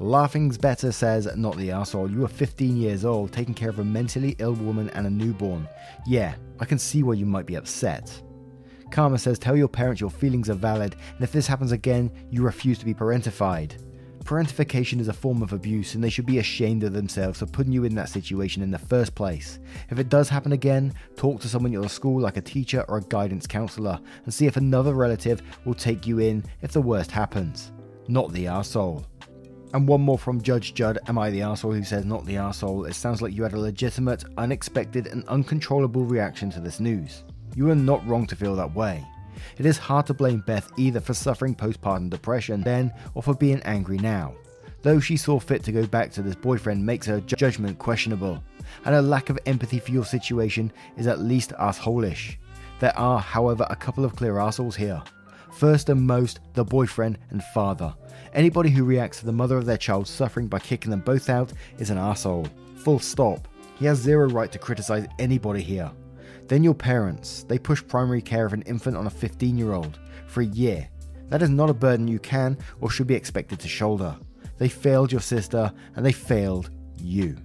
Laughing's 0.00 0.58
Better 0.58 0.92
says, 0.92 1.28
Not 1.36 1.56
the 1.56 1.70
asshole. 1.70 2.10
You 2.10 2.24
are 2.24 2.28
15 2.28 2.76
years 2.76 3.04
old, 3.04 3.32
taking 3.32 3.54
care 3.54 3.70
of 3.70 3.78
a 3.78 3.84
mentally 3.84 4.36
ill 4.38 4.54
woman 4.54 4.90
and 4.90 5.06
a 5.06 5.10
newborn. 5.10 5.68
Yeah, 6.06 6.34
I 6.60 6.64
can 6.64 6.78
see 6.78 7.02
why 7.02 7.14
you 7.14 7.24
might 7.24 7.46
be 7.46 7.54
upset. 7.54 8.10
Karma 8.90 9.18
says, 9.18 9.38
Tell 9.38 9.56
your 9.56 9.68
parents 9.68 10.00
your 10.00 10.10
feelings 10.10 10.50
are 10.50 10.54
valid, 10.54 10.96
and 11.14 11.22
if 11.22 11.32
this 11.32 11.46
happens 11.46 11.72
again, 11.72 12.10
you 12.30 12.42
refuse 12.42 12.78
to 12.78 12.84
be 12.84 12.92
parentified. 12.92 13.76
Parentification 14.24 15.00
is 15.00 15.08
a 15.08 15.12
form 15.12 15.42
of 15.42 15.52
abuse, 15.52 15.94
and 15.94 16.02
they 16.02 16.08
should 16.08 16.24
be 16.24 16.38
ashamed 16.38 16.82
of 16.82 16.94
themselves 16.94 17.38
for 17.38 17.46
putting 17.46 17.74
you 17.74 17.84
in 17.84 17.94
that 17.94 18.08
situation 18.08 18.62
in 18.62 18.70
the 18.70 18.78
first 18.78 19.14
place. 19.14 19.58
If 19.90 19.98
it 19.98 20.08
does 20.08 20.30
happen 20.30 20.52
again, 20.52 20.94
talk 21.14 21.42
to 21.42 21.48
someone 21.48 21.72
at 21.72 21.80
your 21.80 21.90
school, 21.90 22.22
like 22.22 22.38
a 22.38 22.40
teacher 22.40 22.86
or 22.88 22.96
a 22.96 23.02
guidance 23.02 23.46
counselor, 23.46 24.00
and 24.24 24.32
see 24.32 24.46
if 24.46 24.56
another 24.56 24.94
relative 24.94 25.42
will 25.66 25.74
take 25.74 26.06
you 26.06 26.20
in 26.20 26.42
if 26.62 26.72
the 26.72 26.80
worst 26.80 27.10
happens. 27.10 27.70
Not 28.08 28.32
the 28.32 28.46
arsehole. 28.46 29.04
And 29.74 29.86
one 29.86 30.00
more 30.00 30.18
from 30.18 30.40
Judge 30.40 30.72
Judd, 30.72 31.00
Am 31.06 31.18
I 31.18 31.28
the 31.28 31.40
arsehole? 31.40 31.76
who 31.76 31.84
says, 31.84 32.06
Not 32.06 32.24
the 32.24 32.36
arsehole. 32.36 32.88
It 32.88 32.94
sounds 32.94 33.20
like 33.20 33.34
you 33.34 33.42
had 33.42 33.52
a 33.52 33.60
legitimate, 33.60 34.24
unexpected, 34.38 35.06
and 35.08 35.28
uncontrollable 35.28 36.04
reaction 36.04 36.48
to 36.52 36.60
this 36.60 36.80
news. 36.80 37.24
You 37.54 37.70
are 37.70 37.74
not 37.74 38.06
wrong 38.06 38.26
to 38.28 38.36
feel 38.36 38.56
that 38.56 38.74
way. 38.74 39.04
It 39.58 39.66
is 39.66 39.78
hard 39.78 40.06
to 40.06 40.14
blame 40.14 40.42
Beth 40.46 40.70
either 40.76 41.00
for 41.00 41.14
suffering 41.14 41.54
postpartum 41.54 42.10
depression 42.10 42.62
then 42.62 42.92
or 43.14 43.22
for 43.22 43.34
being 43.34 43.62
angry 43.62 43.98
now. 43.98 44.34
Though 44.82 45.00
she 45.00 45.16
saw 45.16 45.40
fit 45.40 45.62
to 45.64 45.72
go 45.72 45.86
back 45.86 46.12
to 46.12 46.22
this 46.22 46.34
boyfriend 46.34 46.84
makes 46.84 47.06
her 47.06 47.20
judgment 47.20 47.78
questionable, 47.78 48.42
and 48.84 48.94
her 48.94 49.00
lack 49.00 49.30
of 49.30 49.38
empathy 49.46 49.78
for 49.78 49.92
your 49.92 50.04
situation 50.04 50.70
is 50.98 51.06
at 51.06 51.20
least 51.20 51.52
assholish. 51.58 52.36
There 52.80 52.96
are, 52.98 53.18
however, 53.18 53.66
a 53.70 53.76
couple 53.76 54.04
of 54.04 54.14
clear 54.14 54.38
assholes 54.38 54.76
here. 54.76 55.02
First 55.52 55.88
and 55.88 56.02
most, 56.02 56.40
the 56.52 56.64
boyfriend 56.64 57.18
and 57.30 57.42
father. 57.54 57.94
Anybody 58.34 58.68
who 58.70 58.84
reacts 58.84 59.20
to 59.20 59.26
the 59.26 59.32
mother 59.32 59.56
of 59.56 59.64
their 59.64 59.78
child 59.78 60.06
suffering 60.06 60.48
by 60.48 60.58
kicking 60.58 60.90
them 60.90 61.00
both 61.00 61.30
out 61.30 61.52
is 61.78 61.90
an 61.90 61.96
asshole. 61.96 62.46
Full 62.76 62.98
stop. 62.98 63.48
He 63.78 63.86
has 63.86 63.98
zero 63.98 64.28
right 64.28 64.52
to 64.52 64.58
criticize 64.58 65.06
anybody 65.18 65.62
here. 65.62 65.90
Then 66.48 66.62
your 66.62 66.74
parents. 66.74 67.44
They 67.48 67.58
push 67.58 67.86
primary 67.86 68.22
care 68.22 68.46
of 68.46 68.52
an 68.52 68.62
infant 68.62 68.96
on 68.96 69.06
a 69.06 69.10
15 69.10 69.56
year 69.56 69.72
old 69.72 69.98
for 70.26 70.42
a 70.42 70.46
year. 70.46 70.88
That 71.28 71.42
is 71.42 71.50
not 71.50 71.70
a 71.70 71.74
burden 71.74 72.06
you 72.06 72.18
can 72.18 72.58
or 72.80 72.90
should 72.90 73.06
be 73.06 73.14
expected 73.14 73.58
to 73.60 73.68
shoulder. 73.68 74.16
They 74.58 74.68
failed 74.68 75.10
your 75.10 75.20
sister 75.20 75.72
and 75.96 76.04
they 76.04 76.12
failed 76.12 76.70
you. 76.96 77.36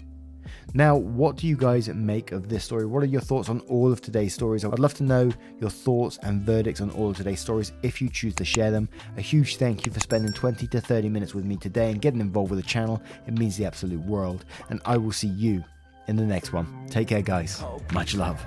Now, 0.74 0.96
what 0.96 1.36
do 1.36 1.48
you 1.48 1.56
guys 1.56 1.90
make 1.90 2.32
of 2.32 2.48
this 2.48 2.64
story? 2.64 2.86
What 2.86 3.02
are 3.02 3.08
your 3.08 3.22
thoughts 3.22 3.50
on 3.50 3.62
all 3.62 3.92
of 3.92 4.02
today's 4.02 4.36
stories? 4.36 4.64
I'd 4.64 4.78
love 4.78 4.94
to 4.96 5.04
know 5.04 5.32
your 5.60 5.72
thoughts 5.72 6.20
and 6.22 6.44
verdicts 6.44 6.82
on 6.82 6.92
all 6.92 7.10
of 7.10 7.18
today's 7.18 7.40
stories 7.40 7.72
if 7.82 8.02
you 8.02 8.10
choose 8.10 8.36
to 8.36 8.46
share 8.46 8.70
them. 8.70 8.88
A 9.18 9.22
huge 9.22 9.58
thank 9.58 9.86
you 9.86 9.92
for 9.92 10.00
spending 10.00 10.32
20 10.32 10.68
to 10.68 10.82
30 10.82 11.10
minutes 11.10 11.34
with 11.34 11.46
me 11.46 11.56
today 11.56 11.90
and 11.90 12.02
getting 12.02 12.20
involved 12.20 12.52
with 12.52 12.62
the 12.62 12.68
channel. 12.68 13.02
It 13.26 13.38
means 13.38 13.58
the 13.58 13.66
absolute 13.66 14.02
world. 14.02 14.46
And 14.70 14.80
I 14.86 14.98
will 14.98 15.12
see 15.12 15.28
you 15.28 15.64
in 16.10 16.16
the 16.16 16.26
next 16.26 16.52
one. 16.52 16.66
Take 16.90 17.08
care, 17.10 17.22
guys. 17.22 17.64
Much 17.94 18.16
love. 18.16 18.44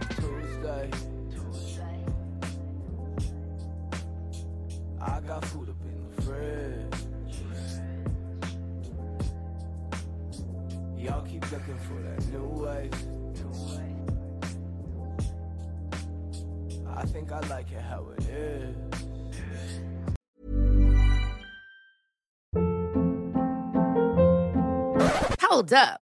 I 5.01 5.20
got 5.20 5.44
food 5.44 5.68
up 5.68 5.77
in 5.85 5.94
the 6.11 6.22
fridge. 6.22 6.98
Y'all 10.98 11.22
keep 11.22 11.53
looking 11.53 11.79
for 11.79 12.01
that 12.03 12.27
new 12.33 12.44
wave. 12.44 12.92
I 16.96 17.05
think 17.07 17.31
I 17.33 17.40
like 17.48 17.70
it 17.70 17.81
how 17.81 18.09
it 18.16 18.25
is. 18.29 18.77
Hold 25.40 25.72
up. 25.72 26.02